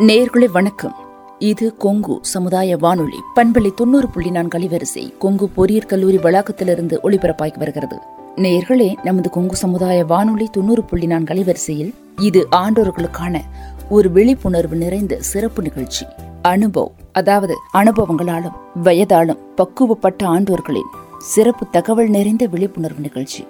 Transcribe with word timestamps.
நேர்களை 0.00 0.44
வணக்கம். 0.52 0.94
இது 1.38 1.76
கொங்கு 1.76 2.18
சமுதாய 2.22 2.76
வானொலி. 2.76 3.16
பண்பலை 3.36 3.74
தொண்ணூறு 3.74 4.08
புள்ளி 4.08 4.30
நான்கு 4.30 4.58
அலைவரிசை 4.58 5.18
கொங்கு 5.18 5.48
பொறியியற் 5.56 5.86
கல்லூரி 5.86 6.16
வளாகத்திலிருந்து 6.16 6.98
ஒளிபரப்பாகி 7.02 7.58
வருகிறது. 7.58 7.98
நேர்களே 8.36 8.94
நமது 9.02 9.30
கொங்கு 9.30 9.56
சமுதாய 9.56 10.04
வானொலி 10.04 10.48
தொண்ணூறு 10.52 10.84
புள்ளி 10.84 11.06
நான்கு 11.06 11.34
அலைவரிசையில் 11.34 11.94
இது 12.20 12.46
ஆண்டோர்களுக்கான 12.52 13.40
ஒரு 13.90 14.10
விழிப்புணர்வு 14.10 14.76
நிறைந்த 14.76 15.16
சிறப்பு 15.20 15.62
நிகழ்ச்சி. 15.62 16.06
அனுபவ் 16.48 16.90
அதாவது 17.12 17.56
அனுபவங்களாலும் 17.74 18.56
வயதாலும் 18.82 19.38
பக்குவப்பட்ட 19.56 20.24
ஆண்டோர்களின் 20.24 20.90
சிறப்பு 21.18 21.66
தகவல் 21.70 22.08
நிறைந்த 22.08 22.46
விழிப்புணர்வு 22.46 23.00
நிகழ்ச்சி. 23.00 23.46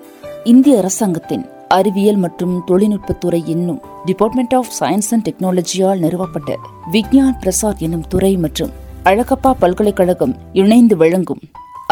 இந்திய 0.46 0.78
அரசாங்கத்தின் 0.78 1.42
அறிவியல் 1.68 2.16
மற்றும் 2.16 2.54
தொழில்நுட்பத்துறை 2.66 3.44
என்னும் 3.44 3.80
டிபார்ட்மெண்ட் 4.04 4.54
ஆஃப் 4.54 4.70
சயின்ஸ் 4.80 5.10
அண்ட் 5.10 5.26
டெக்னாலஜியால் 5.28 6.00
நிறுவப்பட்ட 6.00 6.50
விக்ஞான் 6.90 7.38
பிரசாத் 7.40 7.78
என்னும் 7.78 8.06
துறை 8.08 8.36
மற்றும் 8.36 8.72
அழகப்பா 9.04 9.50
பல்கலைக்கழகம் 9.60 10.34
இணைந்து 10.52 10.96
வழங்கும் 10.96 11.42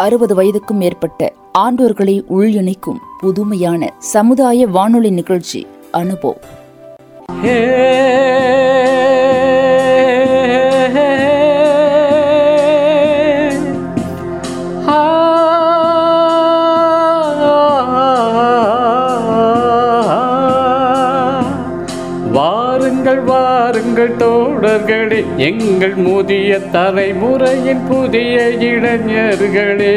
அறுபது 0.00 0.34
வயதுக்கும் 0.34 0.78
மேற்பட்ட 0.78 1.30
ஆண்டோர்களை 1.58 2.16
உள்இணைக்கும் 2.30 3.00
புதுமையான 3.20 3.90
சமுதாய 4.12 4.66
வானொலி 4.68 5.10
நிகழ்ச்சி 5.10 5.66
அனுபவ் 5.92 6.40
எங்கள் 25.36 25.94
முதிய 25.94 26.58
தலைமுறையின் 26.72 27.86
புதிய 27.88 28.50
இளைஞர்களே. 28.58 29.96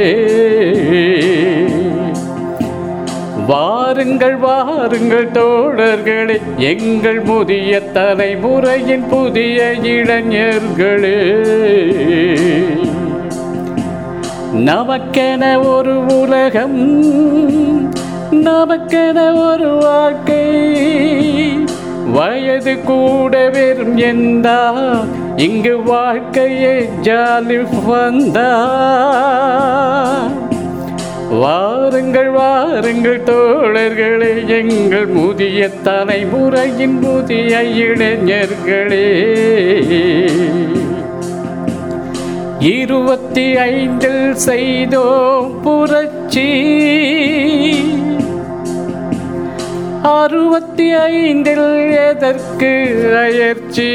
வாருங்கள் 3.48 4.36
வாருங்கள் 4.36 5.32
தோழர்களே 5.32 6.40
எங்கள் 6.58 7.20
முதிய 7.20 7.82
தலைமுறையின் 7.94 9.08
புதிய 9.10 9.72
இளைஞர்களே. 9.82 11.20
நமக்கென 14.56 15.66
ஒரு 15.66 16.06
உலகம் 16.06 17.04
நமக்கென 18.32 19.50
ஒரு 19.52 19.78
வாழ்க்கை 19.80 20.41
வயது 22.72 22.83
கூட 22.83 23.50
வெறும் 23.50 23.97
எந்தா? 23.97 24.59
இங்கு 25.36 25.83
வாழ்க்கையே 25.83 26.89
ஜாலி 27.02 27.67
வந்தா? 27.86 28.52
வாருங்கள் 31.30 32.30
வாருங்கள் 32.30 33.23
தோழர்களே 33.23 34.47
எங்கள் 34.47 35.05
முதிய 35.05 35.69
தலைமுறையின் 35.83 36.99
முதிய 36.99 37.61
இளைஞர்களே. 37.61 39.09
இருபத்தி 42.59 43.58
ஐந்தில் 43.58 44.36
செய்தோம் 44.36 45.61
புரட்சி. 45.61 46.49
அறுபத்தி 50.04 50.94
ஐந்தில் 50.94 51.90
எதற்கு 51.90 52.70
அயற்சி 53.16 53.90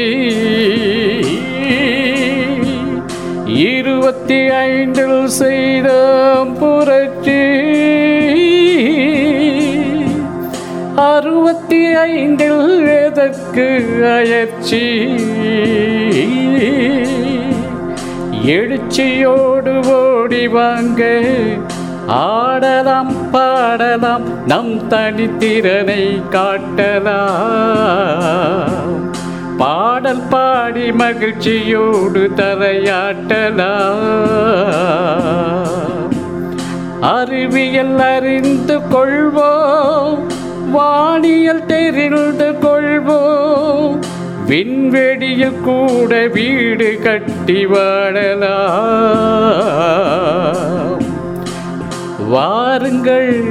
இருபத்தி 3.45 4.37
ஐந்தில் 4.49 5.27
செய்த 5.29 5.89
புரட்சி. 6.59 7.41
அறுபத்தி 10.95 11.85
ஐந்தில் 11.85 12.87
எதற்கு 12.87 13.67
அயற்சி 14.07 14.85
எழுச்சியோடு 18.45 19.75
ஓடி 19.87 20.47
வாங்க 20.47 21.03
ஆடலாம் 22.07 23.31
பாடலாம் 23.31 24.45
நம் 24.45 24.81
தனித்திறனை 24.89 26.03
காட்டலாம். 26.31 27.15
பாடல் 29.57 30.21
பாடி 30.29 30.91
மகிழ்ச்சியோடு 30.91 32.31
தலையாட்டலாம் 32.35 34.05
அறிவியல் 37.01 37.99
அறிந்து 37.99 38.79
கொள்வோம் 38.93 40.21
வானியல் 40.71 41.65
தெரிந்து 41.65 42.49
கொள்வோம் 42.61 43.99
விண்வெளியில் 44.47 45.61
கூட 45.63 46.27
வீடு 46.27 46.99
கட்டி 47.03 47.65
வாழலாம். 47.65 48.65
வாருங்கள் 52.19 53.43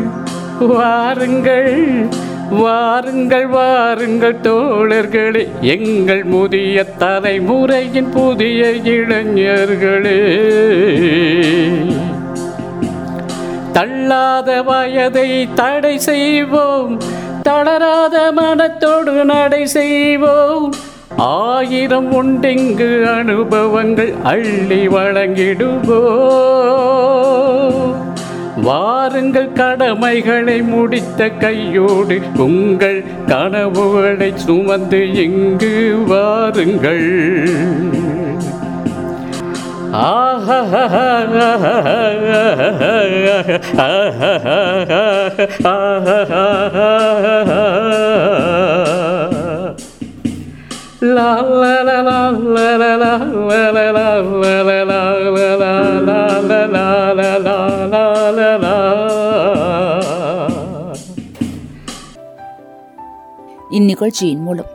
வாருங்கள் 0.61 2.09
வாருங்கள் 2.51 3.47
வாருங்கள் 3.47 4.37
தோழர்களே. 4.43 5.49
எங்கள் 5.61 6.25
முதிய 6.25 6.87
தலைமுறையின் 6.99 8.11
புதிய 8.11 8.65
இளைஞர்களே. 8.65 10.41
தள்ளாத 13.73 14.63
வயதை 14.63 15.49
தடை 15.55 15.99
செய்வோம் 15.99 17.01
தளராத 17.43 18.33
மனத்தோடு 18.33 19.13
நடை 19.13 19.67
செய்வோம். 19.67 20.73
ஆயிரம் 21.17 22.13
உண்டெங்கு 22.13 23.17
அனுபவங்கள் 23.17 24.15
அள்ளி 24.23 24.89
வழங்கிடுவோம். 24.89 27.86
வாருங்கள் 28.63 29.53
கடமைகளை 29.53 30.63
முடித்த 30.63 31.29
கையோடு 31.29 32.21
உங்கள் 32.37 33.05
கனவுகளை 33.27 34.33
சுமந்து 34.37 35.13
இங்கு 35.13 36.03
வாருங்கள். 36.07 37.05
La 51.17 51.41
la 51.41 51.83
la 51.87 51.99
la 52.03 52.21
la 52.57 52.69
la 52.77 53.71
la 53.77 53.91
la 53.97 54.16
இந்நிகழ்ச்சியின் 63.77 64.39
மூலம் 64.39 64.71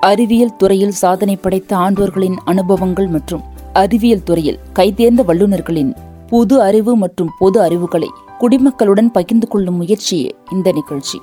அறிவியல் 0.00 0.56
துறையில் 0.56 0.90
சாதனை 0.90 1.36
படைத்த 1.36 1.76
ஆண்டோர்களின் 1.76 2.36
அனுபவங்கள் 2.44 3.06
மற்றும் 3.06 3.42
அறிவியல் 3.72 4.22
துறையில் 4.22 4.58
கைதேர்ந்த 4.74 5.22
வல்லுநர்களின் 5.24 5.92
புது 6.28 6.62
அறிவு 6.62 6.96
மற்றும் 6.96 7.30
பொது 7.38 7.60
அறிவுகளை 7.60 8.10
குடிமக்களுடன் 8.40 9.06
பகிர்ந்து 9.06 9.48
கொள்ளும் 9.48 9.74
முயற்சியே 9.74 10.34
இந்த 10.52 10.72
நிகழ்ச்சி. 10.72 11.18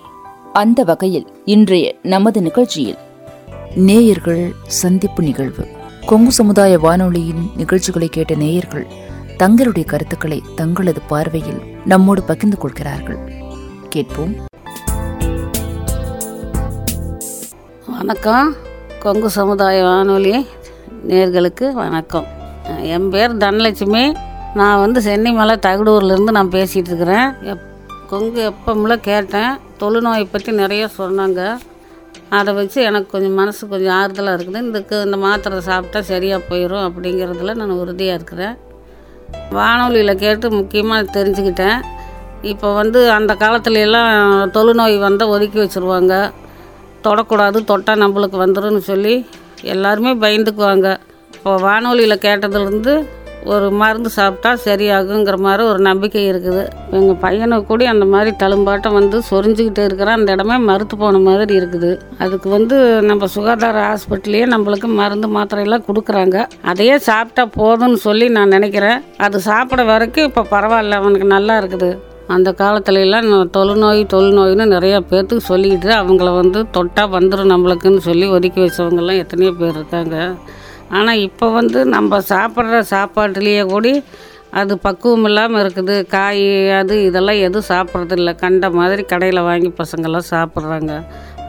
அந்த 0.53 0.83
வகையில் 0.83 1.27
இன்றைய 1.45 1.95
நமது 2.03 2.41
நிகழ்ச்சியில் 2.41 2.97
நேயர்கள் 3.75 4.53
சந்திப்பு 4.67 5.23
நிகழ்வு. 5.23 5.67
கொங்கு 6.05 6.31
சமுதாய 6.31 6.79
வானொலியின் 6.79 7.43
நிகழ்ச்சிகளை 7.57 8.07
கேட்ட 8.07 8.33
நேயர்கள் 8.35 8.87
தங்களுடைய 9.37 9.89
கருத்துக்களை 9.89 10.41
தங்களது 10.55 11.01
பார்வையில் 11.07 11.61
நம்மோடு 11.85 12.23
பகிர்ந்து 12.23 12.57
கொள்கிறார்கள். 12.57 13.19
கேட்போம். 13.89 14.33
வணக்கம். 18.01 18.55
கொங்கு 18.99 19.29
சமுதாய 19.29 19.83
வானொலி 19.83 20.47
நேர்களுக்கு 21.07 21.71
வணக்கம். 21.71 22.25
என் 22.81 23.09
பேர் 23.09 23.35
தனலட்சுமி. 23.35 24.15
நான் 24.53 24.79
வந்து 24.79 25.01
சென்னிமலை 25.01 25.55
தகடூர்லேருந்து 25.65 26.31
நான் 26.31 26.49
பேசிகிட்டு 26.49 26.91
இருக்கிறேன். 26.91 27.33
எப் 27.41 27.59
கொங்கு 28.09 28.53
எப்பமுள்ள 28.53 28.95
கேட்டேன். 28.95 29.57
தொழுநோயை 29.79 30.27
பற்றி 30.31 30.51
நிறைய 30.51 30.89
சொன்னாங்க. 30.97 31.57
அதை 32.29 32.53
வச்சு 32.53 32.81
எனக்கு 32.81 33.11
கொஞ்சம் 33.11 33.33
மனசு 33.33 33.67
கொஞ்சம் 33.67 33.93
ஆறுதலாக 33.93 34.37
இருக்குது. 34.37 34.67
இதுக்கு 34.67 35.01
இந்த 35.01 35.17
மாத்திரை 35.17 35.59
சாப்பிட்டா 35.59 36.01
சரியாக 36.01 36.43
போயிடும் 36.49 36.91
அப்படிங்கிறதுல 36.91 37.55
நான் 37.55 37.69
உறுதியாக 37.69 38.15
இருக்கிறேன். 38.15 38.57
வானொலியில் 39.51 40.15
கேட்டு 40.15 40.51
முக்கியமாக 40.51 41.23
தெரிஞ்சுக்கிட்டேன். 41.23 41.81
இப்போ 42.41 42.73
வந்து 42.73 43.11
அந்த 43.11 43.33
காலத்துல 43.33 43.73
எல்லாம் 43.73 44.51
தொழுநோய் 44.51 44.99
வந்தால் 44.99 45.27
ஒதுக்கி 45.27 45.59
வச்சுருவாங்க. 45.59 46.31
தொடக்கூடாது 47.07 47.61
தொட்டால் 47.71 48.03
நம்மளுக்கு 48.03 48.37
வந்துடும் 48.45 48.89
சொல்லி 48.91 49.15
எல்லாருமே 49.73 50.13
பயந்துக்குவாங்க. 50.25 50.89
இப்போ 51.37 51.51
வானொலியில் 51.65 52.23
கேட்டதுலேருந்து 52.27 52.93
ஒரு 53.51 53.67
மருந்து 53.81 54.09
சாப்பிட்டா 54.17 54.49
சரியாகுங்கிற 54.65 55.37
மாதிரி 55.45 55.63
ஒரு 55.69 55.79
நம்பிக்கை 55.87 56.23
இருக்குது. 56.31 56.63
எங்கள் 56.97 57.17
பையனை 57.23 57.57
கூட 57.69 57.87
அந்த 57.93 58.05
மாதிரி 58.11 58.31
தழும்பாட்டம் 58.43 58.97
வந்து 58.97 59.17
சொரிஞ்சுக்கிட்டு 59.29 59.83
இருக்கிறான். 59.87 60.19
அந்த 60.19 60.35
இடமே 60.35 60.57
மறுத்து 60.67 60.97
போன 61.03 61.21
மாதிரி 61.27 61.53
இருக்குது. 61.61 61.91
அதுக்கு 62.25 62.49
வந்து 62.57 62.77
நம்ம 63.09 63.29
சுகாதார 63.35 63.79
ஹாஸ்பிட்டல்லையே 63.87 64.47
நம்மளுக்கு 64.53 64.89
மருந்து 65.01 65.29
மாத்திரையெல்லாம் 65.37 65.87
கொடுக்குறாங்க. 65.89 66.45
அதையே 66.73 66.97
சாப்பிட்டா 67.09 67.45
போதும்னு 67.59 67.99
சொல்லி 68.07 68.27
நான் 68.37 68.55
நினைக்கிறேன். 68.57 69.01
அது 69.27 69.39
சாப்பிட 69.49 69.83
வரைக்கும் 69.91 70.29
இப்போ 70.31 70.45
பரவாயில்ல 70.55 71.01
அவனுக்கு 71.03 71.29
நல்லா 71.35 71.55
இருக்குது. 71.63 71.91
அந்த 72.33 72.49
காலத்துலலாம் 72.61 73.29
தொழுநோய் 73.55 74.01
தொழுநோய்னு 74.13 74.65
நிறையா 74.73 74.97
பேர்த்துக்கு 75.11 75.49
சொல்லிக்கிட்டு 75.51 75.91
அவங்கள 76.01 76.29
வந்து 76.41 76.59
தொட்டால் 76.77 77.13
வந்துடும் 77.17 77.51
நம்மளுக்குன்னு 77.53 78.01
சொல்லி 78.09 78.27
ஒதுக்கி 78.35 78.59
வச்சவங்கெல்லாம் 78.63 79.21
எத்தனையோ 79.23 79.53
பேர் 79.61 79.77
இருக்காங்க. 79.79 80.17
ஆனால் 80.97 81.21
இப்போ 81.27 81.47
வந்து 81.59 81.79
நம்ம 81.95 82.19
சாப்பிட்ற 82.33 82.79
சாப்பாட்டுலேயே 82.93 83.63
கூட 83.73 83.93
அது 84.59 84.73
பக்குவம் 84.85 85.25
இல்லாமல் 85.27 85.61
இருக்குது. 85.63 85.95
காய் 86.15 86.47
அது 86.79 86.95
இதெல்லாம் 87.09 87.41
எதுவும் 87.47 87.69
சாப்பிட்றதில்ல. 87.69 88.31
கண்ட 88.41 88.69
மாதிரி 88.79 89.03
கடையில் 89.11 89.47
வாங்கி 89.49 89.69
பசங்கள்லாம் 89.81 90.31
சாப்பிட்றாங்க. 90.33 90.93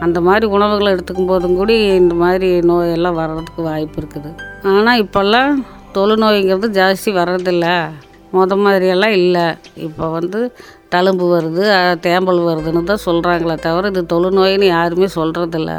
அந்த 0.05 0.19
மாதிரி 0.27 0.45
உணவுகளை 0.55 0.89
எடுத்துக்கும் 0.93 1.31
போதும் 1.31 1.59
கூட 1.59 1.73
இந்த 1.73 2.15
மாதிரி 2.23 2.49
நோயெல்லாம் 2.69 3.19
வர்றதுக்கு 3.21 3.61
வாய்ப்பு 3.69 3.99
இருக்குது. 4.01 4.31
ஆனால் 4.73 5.01
இப்போல்லாம் 5.03 5.51
தொழுநோய்ங்கிறது 5.97 6.69
ஜாஸ்தி 6.79 7.11
வர்றதில்ல. 7.21 7.67
முத 8.35 8.55
மாதிரியெல்லாம் 8.65 9.15
இல்லை. 9.21 9.45
இப்போ 9.87 10.05
வந்து 10.17 10.39
தழும்பு 10.93 11.25
வருது 11.33 11.65
தேம்பல் 12.05 12.39
வருதுன்னு 12.47 12.89
தான் 12.91 13.05
சொல்கிறாங்களே 13.07 13.55
தவிர 13.67 13.91
இது 13.93 14.01
தொழுநோயின்னு 14.13 14.67
யாருமே 14.77 15.09
சொல்கிறதில்ல 15.19 15.73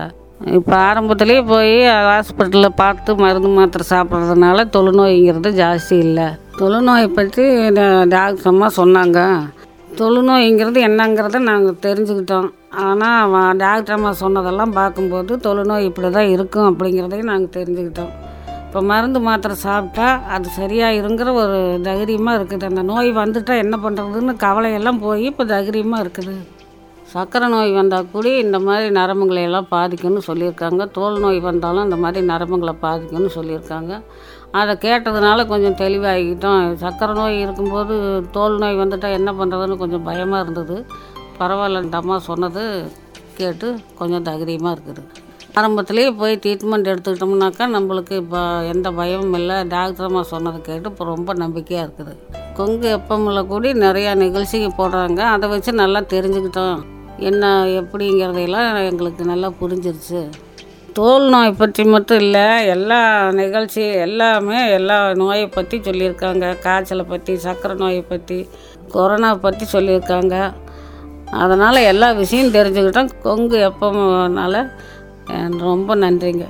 இப்போ 0.59 0.75
ஆரம்பத்துலேயே 0.87 1.43
போய் 1.51 1.75
ஹாஸ்பிட்டலில் 2.09 2.79
பார்த்து 2.81 3.11
மருந்து 3.25 3.51
மாத்திரை 3.59 3.85
சாப்பிட்றதுனால 3.91 4.65
தொழுநோய்ங்கிறது 4.77 5.51
ஜாஸ்தி 5.61 5.97
இல்லை. 6.07 6.27
தொழுநோயை 6.61 7.09
பற்றி 7.19 7.45
டாக்டர் 8.15 8.51
அம்மா 8.53 8.69
சொன்னாங்க. 8.81 9.21
தொழுநோய்ங்கிறது 10.01 10.79
என்னங்கிறத 10.89 11.41
நாங்கள் 11.51 11.81
தெரிஞ்சுக்கிட்டோம். 11.87 12.49
ஆனால் 12.87 13.57
டாக்டர் 13.63 13.97
அம்மா 13.97 14.13
சொன்னதெல்லாம் 14.23 14.77
பார்க்கும்போது 14.81 15.33
தொழுநோய் 15.47 15.89
இப்படி 15.89 16.11
தான் 16.19 16.33
இருக்கும் 16.35 16.69
அப்படிங்கிறதையும் 16.71 17.31
நாங்கள் 17.33 17.57
தெரிஞ்சுக்கிட்டோம். 17.59 18.13
இப்போ 18.75 18.87
மருந்து 18.91 19.19
மாத்திரை 19.27 19.57
சாப்பிட்டா 19.65 20.07
அது 20.35 20.47
சரியாக 20.57 20.97
இருங்கிற 21.01 21.29
ஒரு 21.41 21.59
தைரியமாக 21.89 22.39
இருக்குது. 22.39 22.65
அந்த 22.71 22.83
நோய் 22.89 23.11
வந்துட்டால் 23.19 23.61
என்ன 23.65 23.77
பண்ணுறதுன்னு 23.85 24.33
கவலையெல்லாம் 24.45 24.99
போய் 25.05 25.23
இப்போ 25.29 25.45
தைரியமாக 25.53 26.03
இருக்குது. 26.05 26.35
சர்க்கரை 27.13 27.49
நோய் 27.55 27.71
வந்தால் 27.79 28.11
கூட 28.15 28.27
இந்த 28.45 28.59
மாதிரி 28.67 28.89
நரம்புகளை 28.99 29.43
எல்லாம் 29.49 29.69
பாதிக்கும்னு 29.75 30.23
சொல்லியிருக்காங்க. 30.29 30.83
தோல் 30.97 31.21
நோய் 31.25 31.41
வந்தாலும் 31.49 31.87
இந்த 31.89 31.99
மாதிரி 32.05 32.27
நரம்புகளை 32.33 32.75
பாதிக்கும்னு 32.85 33.31
சொல்லியிருக்காங்க. 33.39 33.93
அதை 34.61 34.75
கேட்டதுனால 34.87 35.47
கொஞ்சம் 35.53 35.79
தெளிவாகிட்டோம். 35.85 36.65
சர்க்கரை 36.85 37.15
நோய் 37.21 37.43
இருக்கும்போது 37.47 37.97
தோல் 38.39 38.61
நோய் 38.65 38.83
வந்துட்டால் 38.85 39.19
என்ன 39.21 39.33
பண்ணுறதுன்னு 39.43 39.83
கொஞ்சம் 39.85 40.07
பயமாக 40.09 40.45
இருந்தது. 40.47 40.79
பரவாயில்ல 41.41 41.85
இந்த 41.87 41.99
அம்மா 42.03 42.19
சொன்னது 42.31 42.65
கேட்டு 43.39 43.71
கொஞ்சம் 44.01 44.27
தைரியமாக 44.31 44.75
இருக்குது. 44.77 45.05
ஆரம்பத்துலேயே 45.59 46.11
போய் 46.21 46.33
ட்ரீட்மெண்ட் 46.45 46.89
எடுத்துக்கிட்டோம்னாக்கா 46.93 47.65
நம்மளுக்கு 47.75 48.15
இப்போ 48.23 48.41
எந்த 48.71 48.89
பயமும் 48.97 49.37
இல்லை. 49.41 49.57
டாக்டர் 49.75 50.07
அம்மா 50.07 50.23
சொன்னதை 50.31 50.59
கேட்டு 50.69 50.91
இப்போ 50.93 51.05
ரொம்ப 51.11 51.31
நம்பிக்கையாக 51.43 51.85
இருக்குது. 51.87 52.13
கொங்கு 52.59 52.89
எப்பமில் 52.97 53.49
கூடி 53.51 53.69
நிறையா 53.85 54.13
நிகழ்ச்சிக்கு 54.23 54.71
போடுறாங்க. 54.79 55.21
அதை 55.35 55.49
வச்சு 55.53 55.73
நல்லா 55.83 56.01
தெரிஞ்சுக்கிட்டோம். 56.15 56.81
என்ன 57.29 57.53
எப்படிங்கிறதையெல்லாம் 57.81 58.71
எங்களுக்கு 58.91 59.25
நல்லா 59.33 59.51
புரிஞ்சிருச்சு. 59.61 60.23
தோல் 60.97 61.27
நோய் 61.35 61.59
பற்றி 61.61 61.85
மட்டும் 61.95 62.21
இல்லை 62.25 62.45
எல்லா 62.75 62.99
நிகழ்ச்சி 63.41 63.85
எல்லாமே 64.07 64.59
எல்லா 64.79 64.99
நோயை 65.23 65.47
பற்றி 65.59 65.79
சொல்லியிருக்காங்க. 65.87 66.45
காய்ச்சலை 66.67 67.07
பற்றி 67.13 67.35
சர்க்கரை 67.47 67.77
நோயை 67.85 68.03
பற்றி 68.13 68.39
கொரோனா 68.97 69.31
பற்றி 69.47 69.67
சொல்லியிருக்காங்க. 69.77 70.35
அதனால் 71.45 71.87
எல்லா 71.93 72.11
விஷயம் 72.23 72.55
தெரிஞ்சுக்கிட்டோம். 72.59 73.15
கொங்கு 73.29 73.59
எப்போனால 73.71 74.57
ரொம்ப 75.59 75.97
நன்றிங்க. 75.97 76.45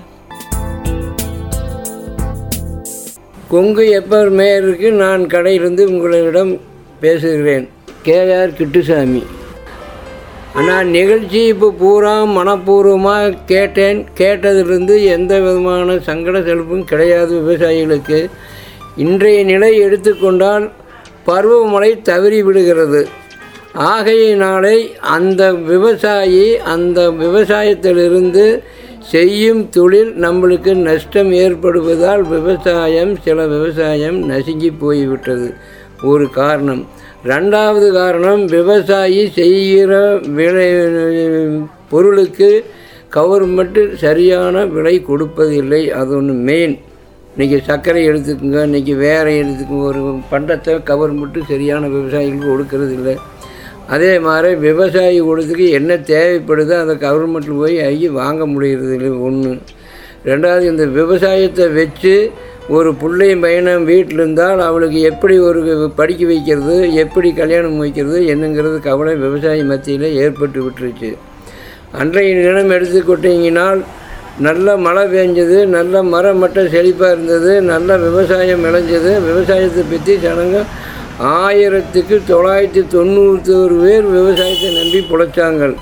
கொங்கு 3.48 3.84
எப்பர் 4.00 4.30
மேயருக்கு 4.38 4.90
நான் 4.90 5.26
கடையிலிருந்து 5.26 5.84
உங்களிடம் 5.84 6.60
பேசுகிறேன். 7.00 7.68
K R 8.04 8.54
Kittusamy. 8.54 9.22
ஆனால் 10.54 10.86
நிகழ்ச்சி 10.86 11.46
இப்போ 11.46 11.74
பூரா 11.78 12.24
மனப்பூர்வமாக 12.24 13.38
கேட்டேன். 13.46 14.06
கேட்டதிலிருந்து 14.16 15.04
எந்த 15.04 15.40
விதமான 15.40 15.92
சங்கட 15.92 16.44
செலுப்பும் 16.44 16.84
கிடையாது 16.84 17.40
விவசாயிகளுக்கு. 17.40 18.30
இன்றைய 18.96 19.44
நிலை 19.44 19.78
எடுத்துக்கொண்டால் 19.78 20.70
பருவமழை 21.26 22.02
தவறி 22.02 22.42
விடுகிறது. 22.42 23.08
ஆகையினாலே 23.74 24.96
அந்த 25.00 25.52
விவசாயி 25.52 26.56
அந்த 26.56 27.10
விவசாயத்திலிருந்து 27.10 28.62
செய்யும் 28.98 29.68
தொழில் 29.68 30.12
நம்மளுக்கு 30.14 30.74
நஷ்டம் 30.74 31.32
ஏற்படுவதால் 31.32 32.22
விவசாயம் 32.22 33.16
சில 33.24 33.46
விவசாயம் 33.46 34.18
நசுங்கி 34.24 34.70
போய்விட்டது. 34.70 35.54
ஒரு 36.02 36.30
காரணம். 36.30 36.86
ரெண்டாவது 37.24 37.92
காரணம் 37.92 38.46
விவசாயி 38.46 39.30
செய்கிற 39.30 40.16
விளை 40.38 40.70
பொருளுக்கு 41.88 42.64
கவர்மெண்ட்டு 43.14 43.94
சரியான 43.94 44.64
விலை 44.66 45.04
கொடுப்பதில்லை. 45.08 45.88
அது 45.90 46.16
ஒன்று 46.16 46.34
மெயின் 46.34 46.78
இன்றைக்கி 47.36 47.58
சர்க்கரை 47.62 48.08
எடுத்துக்கோங்க 48.08 48.60
இன்றைக்கி 48.70 48.96
வேற 48.96 49.30
எடுத்துக்கோங்க. 49.30 49.86
ஒரு 49.90 50.18
பண்டத்தை 50.30 50.74
கவர்மெண்ட்டு 50.90 51.42
சரியான 51.48 51.86
விவசாயிகளுக்கு 51.86 52.52
கொடுக்கறதில்லை. 52.52 53.16
அதே 53.92 54.12
மாதிரி 54.18 54.50
விவசாயி 54.66 55.18
கூடத்துக்கு 55.20 55.66
என்ன 55.78 55.96
தேவைப்படுதோ 56.12 56.74
அதை 56.82 56.94
கவர்மெண்ட்டில் 57.06 57.60
போய் 57.62 57.76
ஐயி 57.88 58.08
வாங்க 58.20 58.44
முடியறது 58.46 58.92
இல்லை 58.98 59.10
ஒன்று 59.26 59.52
ரெண்டாவது 60.24 60.64
இந்த 60.72 60.84
விவசாயத்தை 60.98 61.64
வச்சு 61.78 62.14
ஒரு 62.68 62.90
பிள்ளையும் 62.94 63.42
பையனும் 63.44 63.88
வீட்டில் 63.90 64.20
இருந்தால் 64.20 64.60
அவளுக்கு 64.66 65.00
எப்படி 65.10 65.34
ஒரு 65.38 65.60
படிக்க 65.96 66.24
வைக்கிறது 66.26 66.76
எப்படி 67.02 67.30
கல்யாணம் 67.40 67.78
வைக்கிறது 67.78 68.20
என்னங்கிறது 68.34 68.78
கவலை 68.88 69.14
விவசாயி 69.24 69.62
மத்தியில் 69.72 70.06
ஏற்பட்டு 70.22 70.60
விட்டுருச்சு. 70.64 71.10
அன்றைய 72.00 72.30
நிலம் 72.36 72.72
எடுத்துக்கொட்டிங்கனால் 72.76 73.82
நல்ல 74.38 74.76
மழை 74.86 75.02
பெஞ்சது 75.12 75.58
நல்ல 75.76 76.02
மரம் 76.02 76.40
மட்டும் 76.42 76.72
செழிப்பாக 76.72 77.12
இருந்தது 77.12 77.52
நல்ல 77.72 77.96
விவசாயம் 78.06 78.64
விளைஞ்சது. 78.66 79.12
விவசாயத்தை 79.28 79.84
பற்றி 79.92 80.14
ஜனங்கள் 80.26 80.66
ஆயிரத்துக்கு 81.20 82.20
தொள்ளாயிரத்தி 82.28 82.82
தொண்ணூற்றோரு 82.92 83.82
பேர் 83.82 84.04
விவசாயத்தை 84.04 84.82
நம்பி 84.82 84.98
பிழைச்சாங்க 84.98 85.74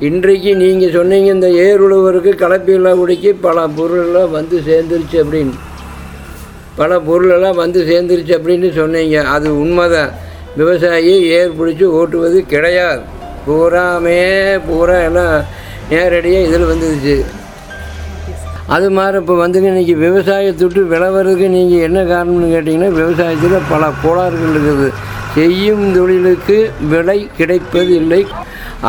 இன்றைக்கு 0.00 0.54
நீங்கள் 0.56 0.90
சொன்னீங்க 0.90 1.32
இந்த 1.32 1.48
ஏருழுவருக்கு 1.48 2.32
கலப்பியெல்லாம் 2.32 3.00
உடைக்கி 3.06 3.34
பல 3.40 3.66
பொருளெல்லாம் 3.66 4.30
வந்து 4.30 4.62
சேர்ந்துருச்சு 4.66 5.12
அப்படின்னு. 5.12 5.52
பல 6.76 7.00
பொருளெல்லாம் 7.00 7.56
வந்து 7.56 7.82
சேர்ந்துருச்சு 7.82 8.36
அப்படின்னு 8.38 8.74
சொன்னீங்க. 8.74 9.24
அது 9.24 9.60
உண்மைதான். 9.60 10.10
விவசாயி 10.56 11.22
ஏர் 11.22 11.62
பிடிச்சி 11.62 11.84
ஓட்டுவது 11.84 12.40
கிடையாது. 12.40 13.00
பூராமே 13.46 14.60
பூரா 14.66 15.00
எல்லாம் 15.00 15.44
நேரடியாக 15.90 16.46
இதில் 16.46 16.70
வந்துருச்சு. 16.72 17.24
அது 18.74 18.88
மாதிரி 18.96 19.16
இப்போ 19.22 19.34
வந்துங்க 19.40 19.68
இன்றைக்கி 19.72 19.94
விவசாயத்துட்டு 20.06 20.80
விட்டு 20.88 20.98
வர்றதுக்கு 21.14 21.46
நீங்கள் 21.54 21.84
என்ன 21.88 22.00
காரணம்னு 22.10 22.48
கேட்டிங்கன்னா 22.54 22.90
விவசாயத்தில் 22.98 23.68
பல 23.70 23.86
கோளாறுகள் 24.02 24.52
இருக்குது. 24.54 24.88
செய்யும் 25.36 25.86
தொழிலுக்கு 25.94 26.58
விலை 26.92 27.18
கிடைப்பதில்லை 27.38 28.20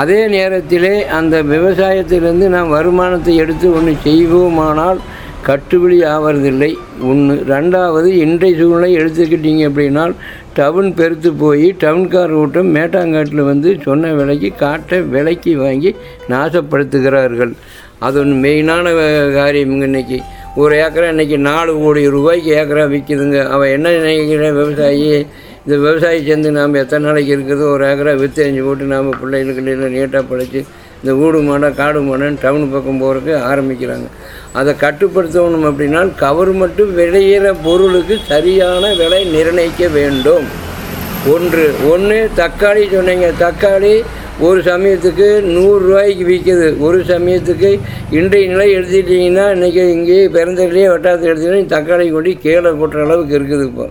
அதே 0.02 0.20
நேரத்திலே 0.36 0.94
அந்த 1.20 1.36
விவசாயத்திலிருந்து 1.54 2.48
நாம் 2.56 2.76
வருமானத்தை 2.78 3.36
எடுத்து 3.44 3.68
ஒன்று 3.78 3.94
செய்வோமானால் 4.08 5.00
கட்டுப்படி 5.48 5.98
ஆவறதில்லை. 6.14 6.72
ஒன்று 7.10 7.36
ரெண்டாவது 7.54 8.10
இன்றைய 8.26 8.58
சூழ்நிலை 8.60 8.92
எடுத்துக்கிட்டீங்க 9.00 9.64
அப்படின்னால் 9.70 10.14
டவுன் 10.58 10.90
பெருத்து 11.00 11.30
போய் 11.44 11.68
டவுன்கார் 11.84 12.34
ஓட்டம் 12.42 12.72
மேட்டாங்காட்டில் 12.78 13.50
வந்து 13.52 13.70
சொன்ன 13.86 14.12
விலைக்கு 14.20 14.50
காட்டை 14.64 14.98
விலைக்கு 15.14 15.54
வாங்கி 15.66 15.92
நாசப்படுத்துகிறார்கள். 16.34 17.54
அது 18.06 18.16
ஒன்று 18.22 18.36
மெயினான 18.44 18.94
காரியம் 19.38 19.74
இன்னைக்கு. 19.88 20.18
ஒரு 20.62 20.74
ஏக்கரா 20.84 21.08
இன்னைக்கு 21.14 21.38
நாலு 21.50 21.72
கோடி 21.82 22.02
ரூபாய்க்கு 22.16 22.52
ஏக்கரா 22.62 22.84
விற்கிதுங்க 22.94 23.40
அவன் 23.56 23.74
என்ன 23.76 23.92
நினைக்கிற 23.98 24.52
விவசாயி? 24.60 25.10
இந்த 25.64 25.76
விவசாயி 25.86 26.20
சேர்ந்து 26.28 26.52
நாம் 26.58 26.80
எத்தனை 26.82 27.04
நாளைக்கு 27.08 27.32
இருக்குது 27.38 27.64
ஒரு 27.74 27.84
ஏக்கரா 27.92 28.14
விற்று 28.22 28.46
அஞ்சு 28.46 28.62
போட்டு 28.68 28.86
நாம் 28.94 29.10
பிள்ளைகளுக்கு 29.22 29.72
எல்லாம் 29.74 29.96
நீட்டாக 29.96 30.24
படைச்சு 30.32 30.62
இந்த 31.02 31.12
ஊடு 31.24 31.40
மாடை 31.48 31.68
காடு 31.76 32.00
மாடன்னு 32.08 32.42
டவுன் 32.46 32.72
பக்கம் 32.72 33.02
போகிறதுக்கு 33.02 33.36
ஆரம்பிக்கிறாங்க. 33.52 34.08
அதை 34.60 34.72
கட்டுப்படுத்தணும் 34.82 35.68
அப்படின்னா 35.70 36.02
கவர்மெண்ட்டு 36.24 36.86
விளையிற 37.00 37.54
பொருளுக்கு 37.66 38.16
சரியான 38.32 38.94
விலை 39.02 39.22
நிர்ணயிக்க 39.36 39.88
வேண்டும். 39.98 40.48
ஒன்று 41.34 41.66
ஒன்று 41.92 42.18
தக்காளி 42.42 42.84
சொன்னீங்க. 42.96 43.30
தக்காளி 43.46 43.94
ஒரு 44.48 44.60
சமயத்துக்கு 44.68 45.26
நூறுரூவாய்க்கு 45.54 46.26
விற்கிது 46.30 46.68
ஒரு 46.88 47.00
சமயத்துக்கு 47.10 47.70
இன்றைய 48.20 48.44
நிலை 48.52 48.68
எடுத்துக்கிட்டிங்கன்னா 48.76 49.46
இன்றைக்கி 49.56 49.82
இங்கேயே 49.96 50.26
பிறந்ததுலேயே 50.36 50.88
வட்டாரத்தை 50.92 51.26
எடுத்துக்கிட்டீங்கன்னா 51.30 51.74
தக்காளி 51.76 52.06
கொடி 52.12 52.32
கீழே 52.46 52.72
கொட்டுற 52.82 53.02
அளவுக்கு 53.06 53.36
இருக்குது 53.40 53.66
இப்போ. 53.70 53.86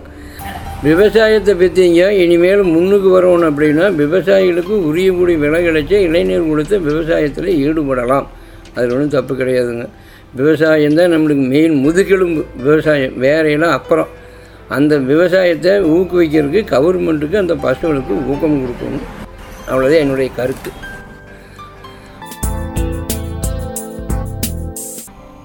விவசாயத்தை 0.87 1.53
பற்றிங்க 1.61 2.03
இனிமேல் 2.23 2.63
முன்னுக்கு 2.73 3.09
வரணும் 3.15 3.49
அப்படின்னா 3.49 3.85
விவசாயிகளுக்கு 4.01 4.75
உரியக்கூடிய 4.89 5.37
விலை 5.43 5.59
கிடைச்சி 5.67 5.95
இளைஞர் 6.07 6.49
கொடுத்து 6.51 6.75
விவசாயத்தில் 6.89 7.49
ஈடுபடலாம். 7.65 8.27
அதில் 8.75 8.93
ஒன்றும் 8.95 9.15
தப்பு 9.17 9.35
கிடையாதுங்க. 9.35 9.85
விவசாயம் 10.39 10.97
தான் 10.99 11.13
நம்மளுக்கு 11.15 11.45
மெயின் 11.53 11.75
முதுகெலும்பு. 11.85 12.41
விவசாயம் 12.65 13.15
வேறையெல்லாம் 13.25 13.77
அப்புறம். 13.79 14.09
அந்த 14.77 14.97
விவசாயத்தை 15.11 15.71
ஊக்குவிக்கிறதுக்கு 15.95 16.63
கவர்மெண்ட்டுக்கு 16.75 17.43
அந்த 17.43 17.55
பசங்களுக்கு 17.67 18.13
ஊக்கம் 18.33 18.59
கொடுக்கணும். 18.63 19.05
அவ்வளோதான் 19.69 20.03
என்னுடைய 20.03 20.31
கருத்து. 20.31 20.69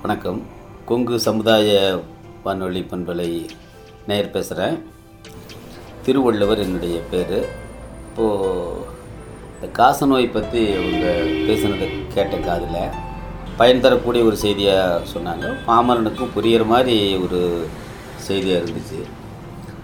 வணக்கம். 0.02 0.42
கொங்கு 0.84 1.20
சமுதாய 1.20 1.98
வானொலி 2.44 2.86
பண்பலை 2.90 3.48
நேர் 4.06 4.30
பேசுகிறேன் 4.30 4.76
திருவள்ளுவர் 6.02 6.58
என்னுடைய 6.58 7.00
பேர். 7.10 7.36
இப்போது 8.08 8.78
இந்த 9.54 9.68
காசநோய் 9.80 10.32
பற்றி 10.32 10.62
அவங்க 10.76 11.06
பேசுனதை 11.48 11.88
கேட்ட 12.14 12.36
காதில் 12.36 12.96
பயன் 13.56 13.80
தரக்கூடிய 13.80 14.24
ஒரு 14.24 14.36
செய்தியாக 14.36 15.02
சொன்னாங்க. 15.14 15.54
பாமரனுக்கும் 15.66 16.34
புரிகிற 16.36 16.66
மாதிரி 16.66 17.16
ஒரு 17.16 17.66
செய்தியாக 18.16 18.64
இருந்துச்சு. 18.64 19.02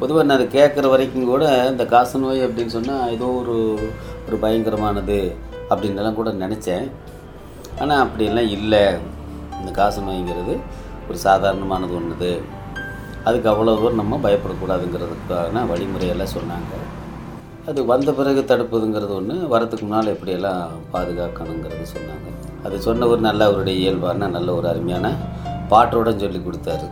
பொதுவாக 0.00 0.25
நான் 0.26 0.38
அதை 0.38 0.47
கேட்குற 0.59 0.87
வரைக்கும் 0.92 1.30
கூட 1.30 1.45
இந்த 1.71 1.85
காசநோய் 1.95 2.45
அப்படின்னு 2.47 2.75
சொன்னால் 2.76 3.11
ஏதோ 3.16 3.26
ஒரு 3.40 3.57
ஒரு 4.26 4.37
பயங்கரமானது 4.45 5.19
அப்படின்லாம் 5.73 6.19
கூட 6.21 6.30
நினச்சேன். 6.45 6.87
ஆனால் 7.83 8.02
அப்படியெல்லாம் 8.04 8.49
இல்லை. 8.57 8.85
இந்த 9.59 9.71
காசு 9.80 10.00
நோய்ங்கிறது 10.07 10.54
ஒரு 11.09 11.19
சாதாரணமானது 11.26 11.92
ஒன்றுது 11.99 12.30
அதுக்கு 13.28 13.49
அவ்வளோ 13.52 13.75
தூரம் 13.80 14.00
நம்ம 14.00 14.19
பயப்படக்கூடாதுங்கிறதுக்கான 14.25 15.64
வழிமுறையெல்லாம் 15.71 16.35
சொன்னாங்க. 16.37 16.73
அது 17.71 17.80
வந்த 17.92 18.11
பிறகு 18.19 18.40
தடுப்பதுங்கிறது 18.50 19.12
ஒன்று 19.19 19.35
வரத்துக்கு 19.54 19.85
முன்னால் 19.87 20.12
எப்படியெல்லாம் 20.14 20.62
பாதுகாக்கணுங்கிறது 20.95 21.87
சொன்னாங்க. 21.97 22.28
அது 22.66 22.76
சொன்ன 22.87 23.09
ஒரு 23.12 23.21
நல்ல 23.28 23.40
அவருடைய 23.50 23.76
இயல்பான 23.83 24.30
நல்ல 24.37 24.49
ஒரு 24.59 24.66
அருமையான 24.73 25.12
பாட்டோட 25.73 26.11
சொல்லி 26.25 26.40
கொடுத்தாரு. 26.47 26.88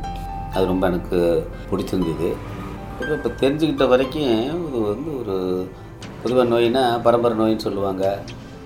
அது 0.55 0.65
ரொம்ப 0.73 0.85
எனக்கு 0.91 1.19
பிடிச்சிருந்தது. 1.71 2.31
இப்போ 3.01 3.13
இப்போ 3.17 3.31
தெரிஞ்சுக்கிட்ட 3.41 3.85
வரைக்கும் 3.91 4.31
இது 4.69 4.79
வந்து 4.93 5.11
ஒரு 5.21 5.37
பொதுவாக 6.23 6.47
நோயினா 6.53 6.83
பரம்பரை 7.05 7.35
நோயின்னு 7.41 7.67
சொல்லுவாங்க. 7.67 8.05